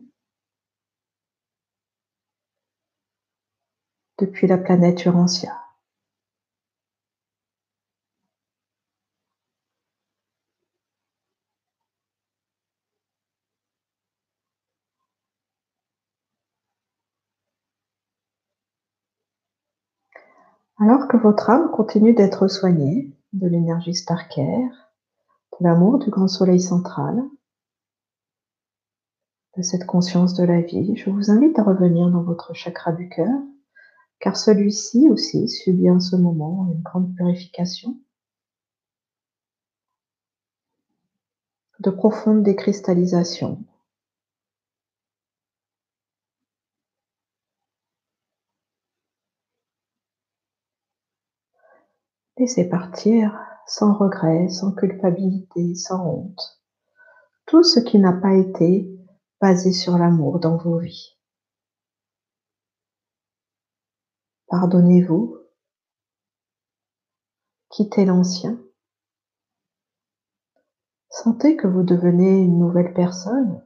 depuis 4.17 4.47
la 4.47 4.57
planète 4.57 5.05
Urantia. 5.05 5.64
Alors 20.77 21.07
que 21.07 21.15
votre 21.15 21.49
âme 21.49 21.71
continue 21.71 22.13
d'être 22.13 22.49
soignée 22.49 23.13
de 23.31 23.47
l'énergie 23.47 23.95
Starker, 23.95 24.67
de 25.59 25.63
l'amour 25.63 25.99
du 25.99 26.09
grand 26.09 26.27
soleil 26.27 26.59
central, 26.59 27.23
de 29.55 29.61
cette 29.61 29.85
conscience 29.85 30.33
de 30.33 30.43
la 30.43 30.59
vie, 30.59 30.97
je 30.97 31.09
vous 31.09 31.31
invite 31.31 31.57
à 31.59 31.63
revenir 31.63 32.09
dans 32.09 32.23
votre 32.23 32.53
chakra 32.53 32.91
du 32.91 33.07
cœur, 33.07 33.39
car 34.19 34.35
celui-ci 34.35 35.07
aussi 35.09 35.47
subit 35.47 35.89
en 35.89 36.01
ce 36.01 36.17
moment 36.17 36.67
une 36.73 36.81
grande 36.81 37.15
purification, 37.15 37.97
de 41.79 41.89
profonde 41.89 42.43
décristallisation 42.43 43.63
Laissez 52.37 52.67
partir 52.67 53.39
sans 53.65 53.93
regret, 53.93 54.49
sans 54.49 54.73
culpabilité, 54.73 55.73
sans 55.73 56.05
honte, 56.05 56.61
tout 57.45 57.63
ce 57.63 57.79
qui 57.79 57.97
n'a 57.97 58.11
pas 58.11 58.33
été 58.33 58.89
basé 59.39 59.71
sur 59.71 59.97
l'amour 59.97 60.39
dans 60.39 60.57
vos 60.57 60.77
vies. 60.79 61.17
Pardonnez-vous, 64.47 65.37
quittez 67.69 68.05
l'ancien, 68.05 68.59
sentez 71.09 71.55
que 71.55 71.67
vous 71.67 71.83
devenez 71.83 72.41
une 72.41 72.59
nouvelle 72.59 72.93
personne 72.93 73.65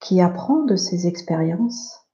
qui 0.00 0.20
apprend 0.20 0.64
de 0.64 0.76
ses 0.76 1.06
expériences 1.06 2.05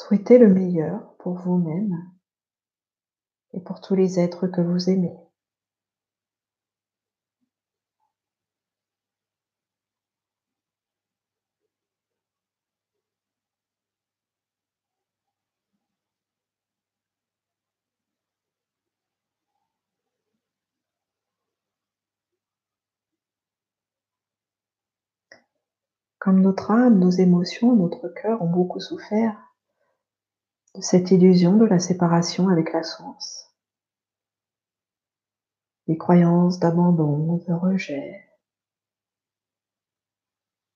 Souhaitez 0.00 0.38
le 0.38 0.48
meilleur 0.48 1.14
pour 1.18 1.34
vous-même 1.34 1.94
et 3.52 3.60
pour 3.60 3.82
tous 3.82 3.94
les 3.94 4.18
êtres 4.18 4.46
que 4.46 4.62
vous 4.62 4.88
aimez. 4.88 5.14
Comme 26.18 26.40
notre 26.40 26.70
âme, 26.70 26.98
nos 26.98 27.10
émotions, 27.10 27.76
notre 27.76 28.08
cœur 28.08 28.40
ont 28.40 28.48
beaucoup 28.48 28.80
souffert 28.80 29.49
de 30.74 30.80
cette 30.80 31.10
illusion 31.10 31.56
de 31.56 31.64
la 31.64 31.78
séparation 31.78 32.48
avec 32.48 32.72
la 32.72 32.82
source, 32.82 33.50
des 35.88 35.98
croyances 35.98 36.58
d'abandon, 36.60 37.36
de 37.48 37.52
rejet, 37.52 38.28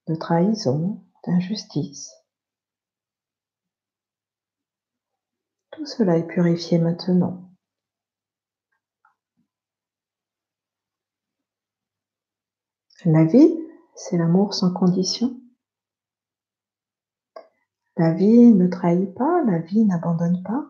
de 0.08 0.14
trahison, 0.14 1.02
d'injustice. 1.26 2.12
Tout 5.70 5.86
cela 5.86 6.18
est 6.18 6.26
purifié 6.26 6.78
maintenant. 6.78 7.50
La 13.04 13.24
vie, 13.24 13.54
c'est 13.94 14.16
l'amour 14.16 14.54
sans 14.54 14.72
condition. 14.72 15.38
La 17.96 18.12
vie 18.12 18.52
ne 18.52 18.66
trahit 18.66 19.14
pas, 19.14 19.42
la 19.44 19.58
vie 19.58 19.84
n'abandonne 19.84 20.42
pas. 20.42 20.66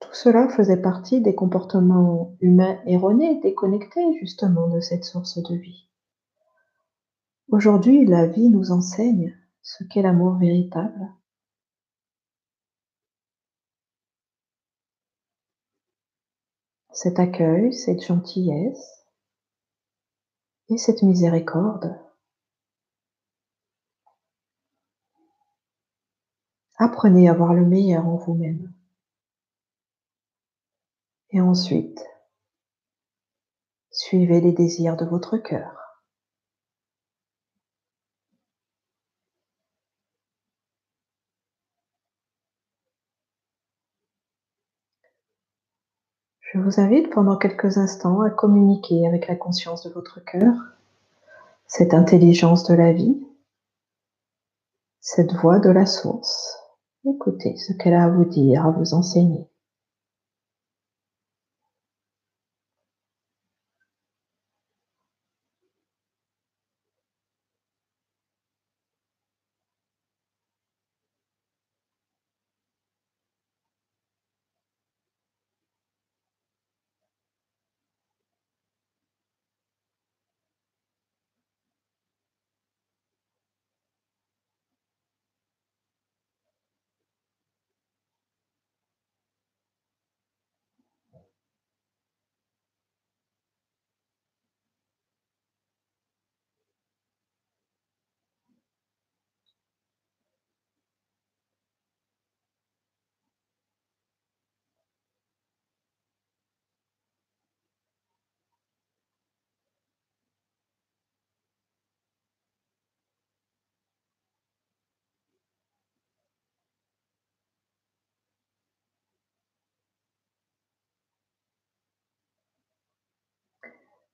Tout 0.00 0.14
cela 0.14 0.48
faisait 0.48 0.80
partie 0.80 1.20
des 1.20 1.34
comportements 1.34 2.36
humains 2.40 2.80
erronés, 2.86 3.40
déconnectés 3.40 4.18
justement 4.20 4.68
de 4.68 4.80
cette 4.80 5.04
source 5.04 5.42
de 5.42 5.54
vie. 5.54 5.88
Aujourd'hui, 7.48 8.06
la 8.06 8.26
vie 8.26 8.48
nous 8.48 8.72
enseigne 8.72 9.36
ce 9.62 9.84
qu'est 9.84 10.02
l'amour 10.02 10.34
véritable. 10.36 11.08
cet 16.98 17.20
accueil, 17.20 17.72
cette 17.72 18.04
gentillesse 18.04 18.97
et 20.68 20.78
cette 20.78 21.02
miséricorde. 21.02 21.98
Apprenez 26.76 27.28
à 27.28 27.34
voir 27.34 27.54
le 27.54 27.66
meilleur 27.66 28.06
en 28.06 28.16
vous-même. 28.16 28.72
Et 31.30 31.40
ensuite, 31.40 32.00
suivez 33.90 34.40
les 34.40 34.52
désirs 34.52 34.96
de 34.96 35.04
votre 35.04 35.36
cœur. 35.38 35.78
Je 46.40 46.57
vous 46.68 46.80
invite 46.80 47.08
pendant 47.08 47.38
quelques 47.38 47.78
instants 47.78 48.20
à 48.20 48.28
communiquer 48.28 49.06
avec 49.06 49.26
la 49.26 49.36
conscience 49.36 49.84
de 49.84 49.90
votre 49.90 50.22
cœur, 50.22 50.52
cette 51.66 51.94
intelligence 51.94 52.64
de 52.64 52.74
la 52.74 52.92
vie, 52.92 53.26
cette 55.00 55.32
voix 55.32 55.60
de 55.60 55.70
la 55.70 55.86
source. 55.86 56.58
Écoutez 57.06 57.56
ce 57.56 57.72
qu'elle 57.72 57.94
a 57.94 58.04
à 58.04 58.10
vous 58.10 58.26
dire, 58.26 58.66
à 58.66 58.70
vous 58.70 58.92
enseigner. 58.92 59.46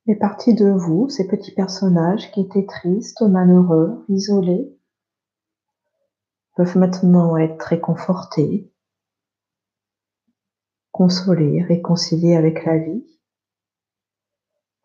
Les 0.06 0.16
parties 0.16 0.54
de 0.54 0.68
vous, 0.68 1.08
ces 1.08 1.26
petits 1.26 1.54
personnages 1.54 2.30
qui 2.32 2.42
étaient 2.42 2.66
tristes, 2.66 3.22
malheureux, 3.22 4.04
isolés, 4.08 4.78
peuvent 6.56 6.76
maintenant 6.76 7.38
être 7.38 7.62
réconfortés, 7.62 8.70
consolés, 10.92 11.62
réconciliés 11.62 12.36
avec 12.36 12.64
la 12.66 12.76
vie 12.78 13.04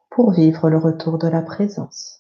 pour 0.10 0.32
vivre 0.32 0.70
le 0.70 0.78
retour 0.78 1.18
de 1.18 1.28
la 1.28 1.42
présence. 1.42 2.19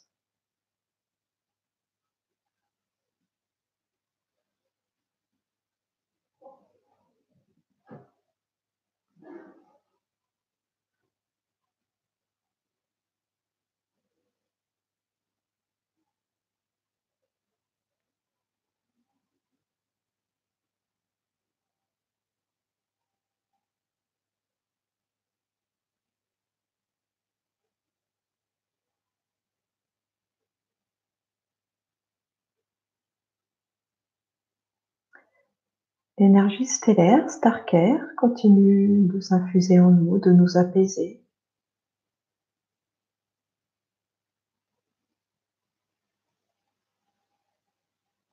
L'énergie 36.20 36.66
stellaire, 36.66 37.30
Starker, 37.30 37.98
continue 38.18 39.08
de 39.08 39.22
s'infuser 39.22 39.80
en 39.80 39.92
nous, 39.92 40.20
de 40.20 40.32
nous 40.32 40.58
apaiser. 40.58 41.24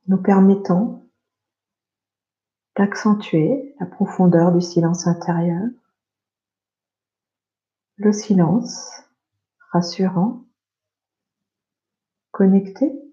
Nous 0.08 0.20
permettant 0.20 1.04
d'accentuer 2.74 3.76
la 3.78 3.86
profondeur 3.86 4.52
du 4.52 4.60
silence 4.60 5.06
intérieur, 5.06 5.68
le 7.98 8.12
silence 8.12 9.04
rassurant, 9.70 10.44
connecté 12.32 13.05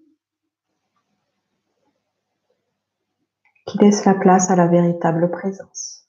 qui 3.66 3.78
laisse 3.78 4.04
la 4.04 4.14
place 4.14 4.50
à 4.50 4.56
la 4.56 4.66
véritable 4.66 5.30
présence. 5.30 6.08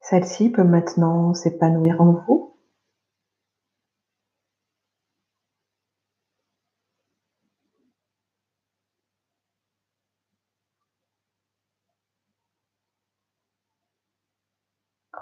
Celle-ci 0.00 0.50
peut 0.50 0.64
maintenant 0.64 1.34
s'épanouir 1.34 2.00
en 2.00 2.12
vous. 2.12 2.56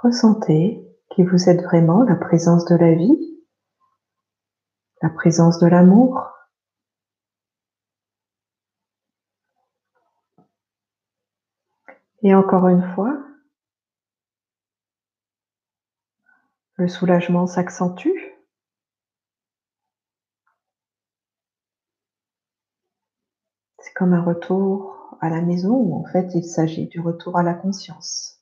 Ressentez 0.02 0.88
que 1.14 1.22
vous 1.22 1.50
êtes 1.50 1.62
vraiment 1.62 2.02
la 2.02 2.14
présence 2.14 2.64
de 2.64 2.76
la 2.76 2.94
vie, 2.94 3.44
la 5.02 5.10
présence 5.10 5.58
de 5.58 5.66
l'amour, 5.66 6.37
Et 12.22 12.34
encore 12.34 12.68
une 12.68 12.82
fois, 12.94 13.16
le 16.76 16.88
soulagement 16.88 17.46
s'accentue. 17.46 18.08
C'est 23.78 23.92
comme 23.94 24.12
un 24.12 24.22
retour 24.22 25.16
à 25.20 25.28
la 25.28 25.40
maison 25.42 25.74
où 25.74 25.94
en 25.94 26.04
fait 26.04 26.34
il 26.34 26.44
s'agit 26.44 26.86
du 26.88 27.00
retour 27.00 27.38
à 27.38 27.42
la 27.42 27.54
conscience. 27.54 28.37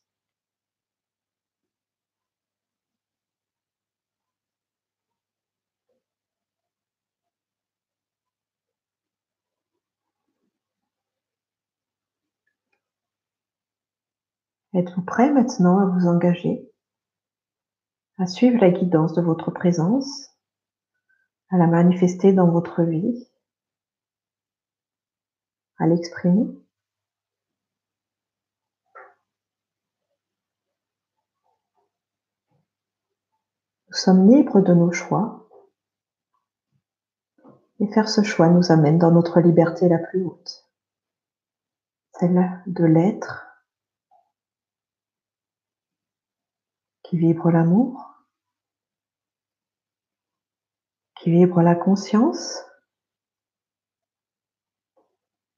Êtes-vous 14.76 15.00
prêt 15.00 15.32
maintenant 15.32 15.78
à 15.78 15.86
vous 15.86 16.06
engager, 16.06 16.70
à 18.18 18.26
suivre 18.26 18.58
la 18.60 18.68
guidance 18.68 19.14
de 19.14 19.22
votre 19.22 19.50
présence, 19.50 20.36
à 21.48 21.56
la 21.56 21.66
manifester 21.66 22.34
dans 22.34 22.50
votre 22.50 22.82
vie, 22.82 23.26
à 25.78 25.86
l'exprimer? 25.86 26.44
Nous 33.88 33.96
sommes 33.96 34.28
libres 34.30 34.60
de 34.60 34.74
nos 34.74 34.92
choix 34.92 35.48
et 37.80 37.86
faire 37.94 38.10
ce 38.10 38.22
choix 38.22 38.50
nous 38.50 38.70
amène 38.70 38.98
dans 38.98 39.10
notre 39.10 39.40
liberté 39.40 39.88
la 39.88 39.98
plus 39.98 40.22
haute, 40.22 40.68
celle 42.20 42.62
de 42.66 42.84
l'être 42.84 43.45
qui 47.16 47.22
vibre 47.22 47.50
l'amour, 47.50 48.14
qui 51.14 51.30
vibre 51.30 51.62
la 51.62 51.74
conscience, 51.74 52.62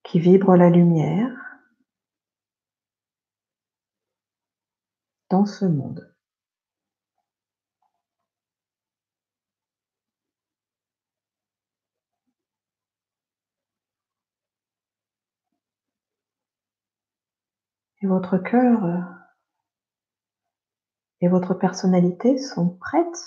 qui 0.05 0.21
vibre 0.21 0.55
la 0.55 0.71
lumière, 0.71 1.33
dans 5.31 5.47
ce 5.47 5.65
monde. 5.65 6.15
Et 18.01 18.07
votre 18.07 18.39
cœur 18.39 19.19
et 21.21 21.29
votre 21.29 21.55
personnalité 21.55 22.39
sont 22.39 22.71
prêtes 22.77 23.27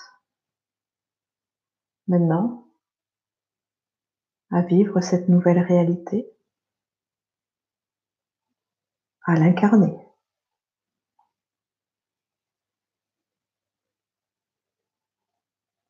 maintenant 2.07 2.67
à 4.49 4.61
vivre 4.61 5.01
cette 5.01 5.29
nouvelle 5.29 5.59
réalité, 5.59 6.29
à 9.23 9.35
l'incarner. 9.35 9.97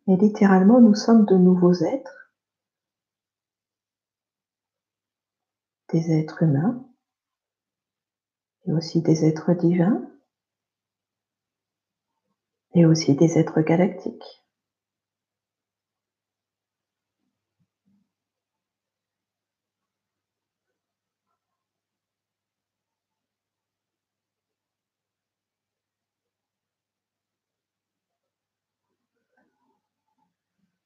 Et 0.07 0.17
littéralement, 0.17 0.81
nous 0.81 0.93
sommes 0.93 1.25
de 1.25 1.35
nouveaux 1.35 1.73
êtres, 1.73 2.31
des 5.93 6.11
êtres 6.11 6.43
humains, 6.43 6.85
et 8.65 8.73
aussi 8.73 9.01
des 9.01 9.25
êtres 9.25 9.53
divins, 9.53 10.10
et 12.73 12.85
aussi 12.85 13.15
des 13.15 13.37
êtres 13.37 13.61
galactiques. 13.61 14.41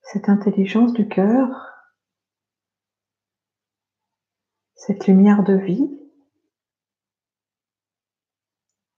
Cette 0.01 0.29
intelligence 0.29 0.93
du 0.93 1.07
cœur, 1.07 1.49
cette 4.75 5.07
lumière 5.07 5.43
de 5.43 5.55
vie, 5.55 5.89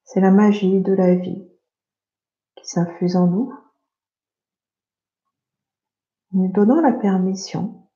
c'est 0.03 0.21
la 0.21 0.31
magie 0.31 0.81
de 0.81 0.93
la 0.93 1.15
vie 1.15 1.46
s'infuse 2.67 3.15
en 3.15 3.27
nous, 3.27 3.53
nous 6.31 6.51
donnant 6.51 6.81
la 6.81 6.93
permission 6.93 7.87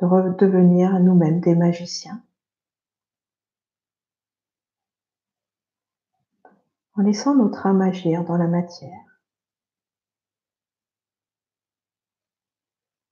de 0.00 0.06
redevenir 0.06 0.98
nous-mêmes 1.00 1.40
des 1.40 1.54
magiciens, 1.54 2.24
en 6.94 7.02
laissant 7.02 7.34
notre 7.34 7.66
âme 7.66 7.82
agir 7.82 8.24
dans 8.24 8.36
la 8.36 8.48
matière. 8.48 9.10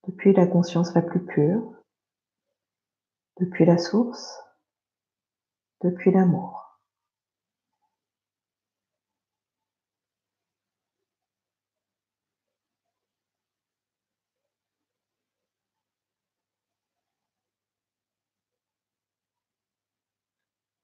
depuis 0.09 0.33
la 0.33 0.47
conscience 0.47 0.95
la 0.95 1.03
plus 1.03 1.23
pure, 1.23 1.61
depuis 3.39 3.63
la 3.63 3.77
source, 3.77 4.43
depuis 5.81 6.11
l'amour. 6.11 6.58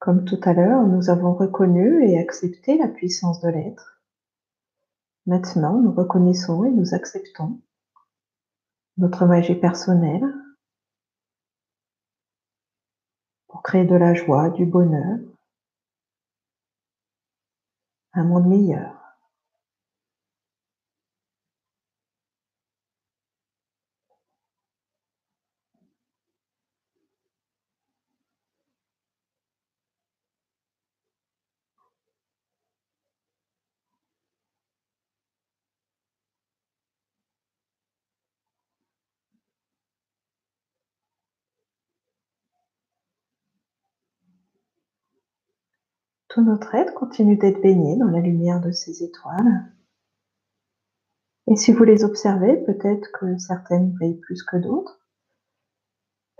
Comme 0.06 0.24
tout 0.24 0.39
à 0.43 0.53
l'heure, 0.53 0.86
nous 0.86 1.10
avons 1.10 1.34
reconnu 1.34 2.08
et 2.08 2.20
accepté 2.20 2.78
la 2.78 2.88
puissance 2.88 3.41
de 3.41 3.49
l'être. 3.49 4.03
Maintenant, 5.26 5.82
nous 5.82 5.91
reconnaissons 5.91 6.64
et 6.64 6.70
nous 6.70 6.93
acceptons 6.93 7.60
notre 8.97 9.26
magie 9.26 9.56
personnelle 9.56 10.32
pour 13.47 13.64
créer 13.64 13.86
de 13.86 13.95
la 13.95 14.14
joie, 14.14 14.51
du 14.51 14.68
bonheur, 14.68 15.18
un 18.14 18.26
monde 18.26 18.47
meilleur. 18.47 18.95
Tout 46.36 46.43
notre 46.43 46.75
être 46.75 46.93
continue 46.93 47.38
d'être 47.38 47.61
baigné 47.61 47.95
dans 47.95 48.09
la 48.09 48.19
lumière 48.19 48.59
de 48.59 48.73
ces 48.73 49.03
étoiles. 49.03 49.71
Et 51.47 51.55
si 51.55 51.71
vous 51.71 51.86
les 51.86 52.03
observez, 52.03 52.57
peut-être 52.57 53.09
que 53.13 53.38
certaines 53.38 53.93
brillent 53.93 54.19
plus 54.19 54.43
que 54.43 54.57
d'autres. 54.57 54.99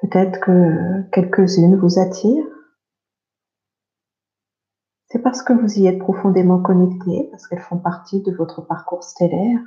Peut-être 0.02 0.42
que 0.42 1.10
quelques-unes 1.12 1.78
vous 1.78 1.98
attirent. 1.98 2.44
C'est 5.08 5.22
parce 5.22 5.42
que 5.42 5.54
vous 5.54 5.80
y 5.80 5.88
êtes 5.88 6.00
profondément 6.00 6.62
connecté, 6.62 7.30
parce 7.32 7.48
qu'elles 7.48 7.62
font 7.62 7.80
partie 7.80 8.22
de 8.22 8.34
votre 8.34 8.64
parcours 8.64 9.06
stellaire. 9.06 9.62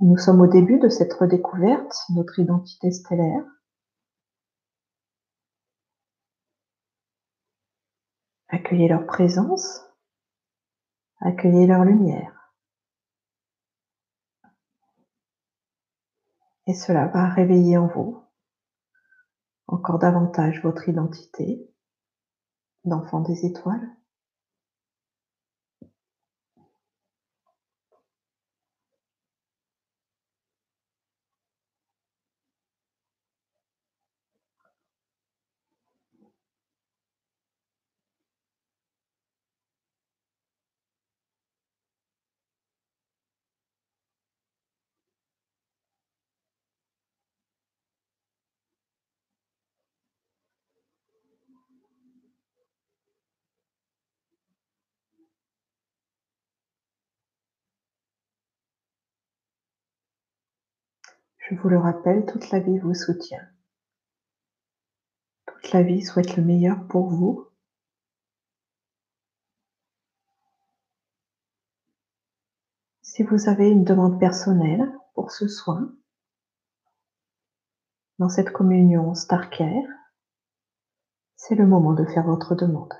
Nous 0.00 0.18
sommes 0.18 0.40
au 0.40 0.48
début 0.48 0.80
de 0.80 0.88
cette 0.88 1.12
redécouverte, 1.12 1.94
notre 2.16 2.40
identité 2.40 2.90
stellaire. 2.90 3.44
Accueillez 8.66 8.88
leur 8.88 9.06
présence, 9.06 9.84
accueillez 11.20 11.68
leur 11.68 11.84
lumière. 11.84 12.52
Et 16.66 16.74
cela 16.74 17.06
va 17.06 17.28
réveiller 17.28 17.78
en 17.78 17.86
vous 17.86 18.24
encore 19.68 20.00
davantage 20.00 20.64
votre 20.64 20.88
identité 20.88 21.72
d'enfant 22.82 23.20
des 23.20 23.46
étoiles. 23.46 23.95
Je 61.48 61.54
vous 61.54 61.68
le 61.68 61.78
rappelle, 61.78 62.26
toute 62.26 62.50
la 62.50 62.58
vie 62.58 62.78
vous 62.78 62.94
soutient. 62.94 63.46
Toute 65.46 65.70
la 65.70 65.84
vie 65.84 66.02
souhaite 66.02 66.36
le 66.36 66.42
meilleur 66.42 66.88
pour 66.88 67.08
vous. 67.08 67.46
Si 73.02 73.22
vous 73.22 73.48
avez 73.48 73.70
une 73.70 73.84
demande 73.84 74.18
personnelle 74.18 74.92
pour 75.14 75.30
ce 75.30 75.46
soin, 75.46 75.94
dans 78.18 78.28
cette 78.28 78.50
communion 78.50 79.14
Starcare, 79.14 79.86
c'est 81.36 81.54
le 81.54 81.66
moment 81.66 81.92
de 81.92 82.04
faire 82.06 82.24
votre 82.24 82.56
demande. 82.56 82.92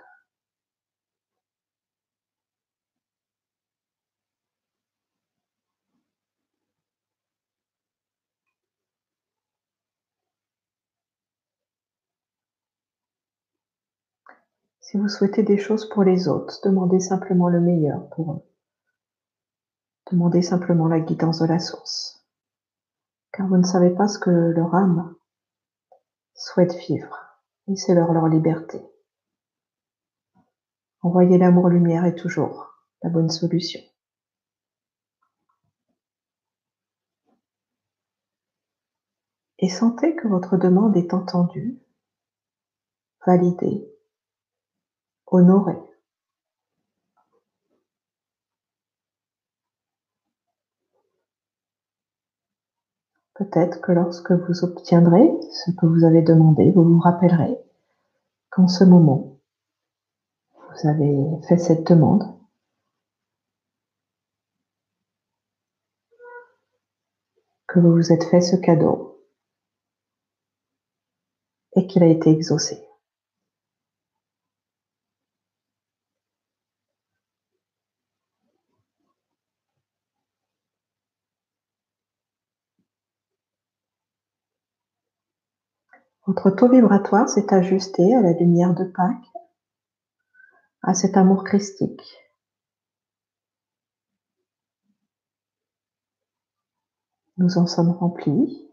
Si 14.87 14.97
vous 14.99 15.09
souhaitez 15.09 15.43
des 15.43 15.59
choses 15.59 15.89
pour 15.89 16.05
les 16.05 16.28
autres, 16.28 16.61
demandez 16.62 17.01
simplement 17.01 17.49
le 17.49 17.59
meilleur 17.59 18.09
pour 18.11 18.34
eux. 18.34 18.43
Demandez 20.12 20.43
simplement 20.43 20.87
la 20.87 21.01
guidance 21.01 21.41
de 21.41 21.47
la 21.47 21.59
source. 21.59 22.24
Car 23.32 23.49
vous 23.49 23.57
ne 23.57 23.64
savez 23.64 23.91
pas 23.91 24.07
ce 24.07 24.20
que 24.20 24.30
leur 24.30 24.72
âme 24.76 25.16
souhaite 26.34 26.76
vivre. 26.76 27.18
Et 27.66 27.74
c'est 27.74 27.97
leur, 27.97 28.28
liberté. 28.28 28.80
Envoyer 31.03 31.37
l'amour-lumière 31.37 32.05
est 32.05 32.14
toujours 32.14 32.72
la 33.03 33.11
bonne 33.11 33.30
solution. 33.30 33.80
Et 39.59 39.68
sentez 39.68 40.14
que 40.14 40.28
votre 40.28 40.57
demande 40.57 40.97
est 40.97 41.12
entendue, 41.12 41.76
validée, 43.26 43.95
honorée. 45.27 45.79
Peut-être 53.37 53.83
que 53.83 53.93
lorsque 53.93 54.33
vous 54.33 54.64
obtiendrez 54.64 55.31
ce 55.53 55.70
que 55.70 55.85
vous 55.85 56.05
avez 56.05 56.22
demandé, 56.22 56.70
vous 56.70 56.85
vous 56.85 56.99
rappellerez 56.99 57.59
qu'en 58.49 58.66
ce 58.66 58.83
moment, 58.83 59.39
vous 60.55 60.89
avez 60.89 61.47
fait 61.47 61.59
cette 61.59 61.87
demande. 61.87 62.24
Que 67.66 67.79
vous 67.79 67.93
vous 67.93 68.11
êtes 68.11 68.24
fait 68.24 68.41
ce 68.41 68.57
cadeau 68.57 69.22
et 71.74 71.87
qu'il 71.87 72.03
a 72.03 72.07
été 72.07 72.31
exaucé. 72.31 72.86
Votre 86.37 86.55
taux 86.55 86.68
vibratoire 86.68 87.30
s'est 87.30 87.55
ajusté 87.55 88.14
à 88.14 88.20
la 88.20 88.34
lumière 88.34 88.74
de 88.74 88.84
Pâques, 88.84 89.32
à 90.82 90.93
cet 90.93 91.16
amour 91.16 91.45
christique. 91.45 92.03
Nous 97.39 97.57
en 97.57 97.66
sommes 97.66 97.91
remplis. 97.91 98.68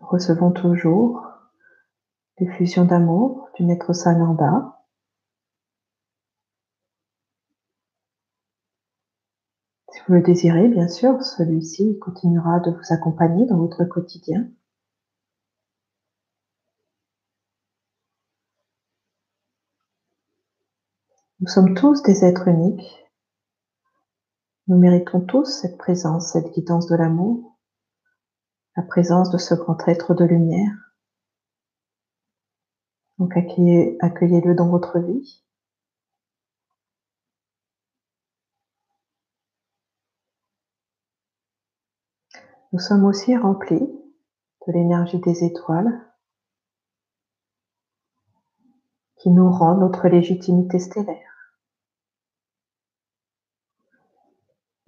Nous 0.00 0.06
recevons 0.06 0.52
toujours 0.52 1.22
l'effusion 2.38 2.86
d'amour 2.86 3.50
du 3.56 3.66
Maître 3.66 3.92
Sananda. 3.92 4.75
Vous 10.06 10.14
le 10.14 10.22
désirez, 10.22 10.68
bien 10.68 10.88
sûr, 10.88 11.22
celui-ci 11.22 11.98
continuera 11.98 12.60
de 12.60 12.70
vous 12.70 12.94
accompagner 12.94 13.44
dans 13.46 13.58
votre 13.58 13.84
quotidien. 13.84 14.48
Nous 21.40 21.48
sommes 21.48 21.74
tous 21.74 22.02
des 22.02 22.24
êtres 22.24 22.48
uniques. 22.48 23.04
Nous 24.68 24.78
méritons 24.78 25.20
tous 25.20 25.44
cette 25.44 25.76
présence, 25.76 26.32
cette 26.32 26.52
guidance 26.52 26.86
de 26.86 26.96
l'amour, 26.96 27.58
la 28.76 28.82
présence 28.84 29.30
de 29.30 29.38
ce 29.38 29.54
grand 29.54 29.76
être 29.88 30.14
de 30.14 30.24
lumière. 30.24 30.72
Donc 33.18 33.36
accueillez-le 33.36 34.54
dans 34.54 34.68
votre 34.68 34.98
vie. 34.98 35.45
Nous 42.76 42.82
sommes 42.82 43.06
aussi 43.06 43.34
remplis 43.34 43.88
de 44.66 44.72
l'énergie 44.74 45.18
des 45.18 45.44
étoiles 45.44 45.98
qui 49.16 49.30
nous 49.30 49.50
rend 49.50 49.76
notre 49.76 50.08
légitimité 50.08 50.78
stellaire. 50.78 51.54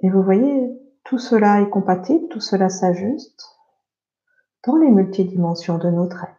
Et 0.00 0.10
vous 0.10 0.22
voyez, 0.22 0.70
tout 1.02 1.18
cela 1.18 1.62
est 1.62 1.70
compatible, 1.70 2.28
tout 2.28 2.40
cela 2.40 2.68
s'ajuste 2.68 3.56
dans 4.66 4.76
les 4.76 4.90
multidimensions 4.90 5.78
de 5.78 5.88
notre 5.88 6.24
être. 6.24 6.37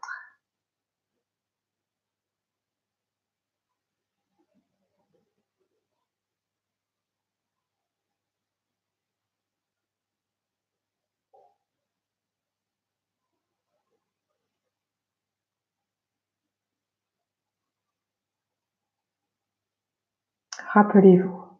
Rappelez-vous, 20.81 21.59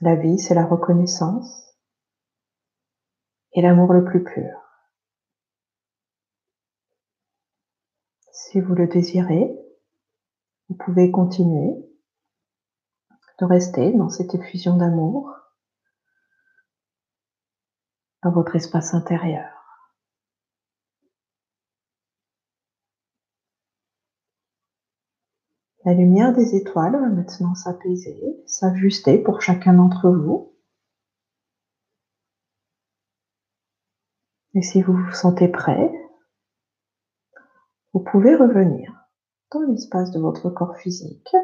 la 0.00 0.14
vie, 0.14 0.38
c'est 0.38 0.54
la 0.54 0.64
reconnaissance 0.64 1.74
et 3.50 3.62
l'amour 3.62 3.92
le 3.92 4.04
plus 4.04 4.22
pur. 4.22 4.60
Si 8.30 8.60
vous 8.60 8.76
le 8.76 8.86
désirez, 8.86 9.58
vous 10.68 10.76
pouvez 10.76 11.10
continuer 11.10 11.84
de 13.40 13.44
rester 13.44 13.92
dans 13.94 14.08
cette 14.08 14.36
effusion 14.36 14.76
d'amour 14.76 15.34
dans 18.22 18.30
votre 18.30 18.54
espace 18.54 18.94
intérieur. 18.94 19.59
La 25.90 25.96
lumière 25.96 26.32
des 26.32 26.54
étoiles 26.54 26.92
va 26.92 27.08
maintenant 27.08 27.56
s'apaiser, 27.56 28.16
s'ajuster 28.46 29.18
pour 29.18 29.42
chacun 29.42 29.72
d'entre 29.72 30.08
vous. 30.08 30.54
Et 34.54 34.62
si 34.62 34.82
vous 34.82 34.92
vous 34.92 35.12
sentez 35.12 35.48
prêt, 35.48 35.90
vous 37.92 37.98
pouvez 38.04 38.36
revenir 38.36 39.08
dans 39.50 39.62
l'espace 39.62 40.12
de 40.12 40.20
votre 40.20 40.48
corps 40.48 40.76
physique. 40.76 41.34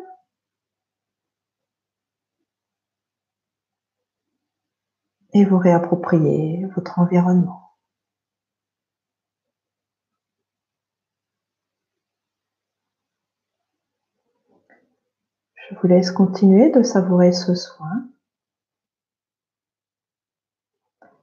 Et 5.33 5.45
vous 5.45 5.59
réapproprier 5.59 6.67
votre 6.77 7.01
environnement. 7.01 7.67
Je 15.66 15.66
vous 15.81 15.89
laisse 15.89 16.11
continuer 16.11 16.71
de 16.71 16.83
savourer 16.83 17.33
ce 17.33 17.55
soin, 17.55 18.09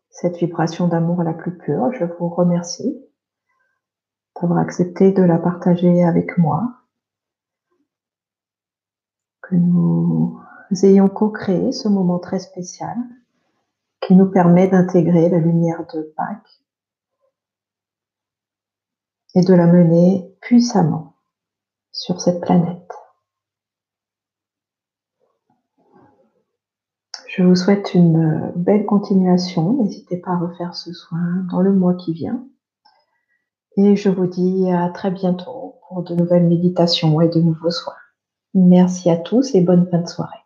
cette 0.09 0.37
vibration 0.37 0.87
d'amour 0.87 1.23
la 1.23 1.33
plus 1.33 1.57
pure. 1.57 1.91
Je 1.93 2.05
vous 2.05 2.29
remercie 2.29 3.03
d'avoir 4.39 4.59
accepté 4.59 5.11
de 5.11 5.23
la 5.23 5.37
partager 5.37 6.03
avec 6.03 6.37
moi, 6.37 6.81
que 9.41 9.55
nous 9.55 10.39
ayons 10.83 11.09
co-créé 11.09 11.71
ce 11.71 11.87
moment 11.87 12.19
très 12.19 12.39
spécial 12.39 12.97
qui 14.01 14.15
nous 14.15 14.29
permet 14.29 14.67
d'intégrer 14.67 15.29
la 15.29 15.37
lumière 15.37 15.85
de 15.93 16.13
Pâques 16.15 16.63
et 19.35 19.41
de 19.41 19.53
la 19.53 19.65
mener 19.65 20.35
puissamment 20.41 21.15
sur 21.91 22.21
cette 22.21 22.41
planète. 22.41 22.91
Je 27.35 27.41
vous 27.41 27.55
souhaite 27.55 27.95
une 27.95 28.51
belle 28.55 28.85
continuation. 28.85 29.73
N'hésitez 29.73 30.17
pas 30.17 30.33
à 30.33 30.37
refaire 30.37 30.75
ce 30.75 30.93
soin 30.93 31.47
dans 31.49 31.61
le 31.61 31.73
mois 31.73 31.95
qui 31.95 32.13
vient. 32.13 32.45
Et 33.75 33.95
je 33.95 34.09
vous 34.09 34.27
dis 34.27 34.69
à 34.71 34.89
très 34.89 35.09
bientôt 35.09 35.79
pour 35.87 36.03
de 36.03 36.13
nouvelles 36.13 36.47
méditations 36.47 37.19
et 37.21 37.29
de 37.29 37.39
nouveaux 37.39 37.71
soins. 37.71 37.95
Merci 38.53 39.09
à 39.09 39.17
tous 39.17 39.55
et 39.55 39.61
bonne 39.61 39.87
fin 39.89 40.01
de 40.01 40.07
soirée. 40.07 40.42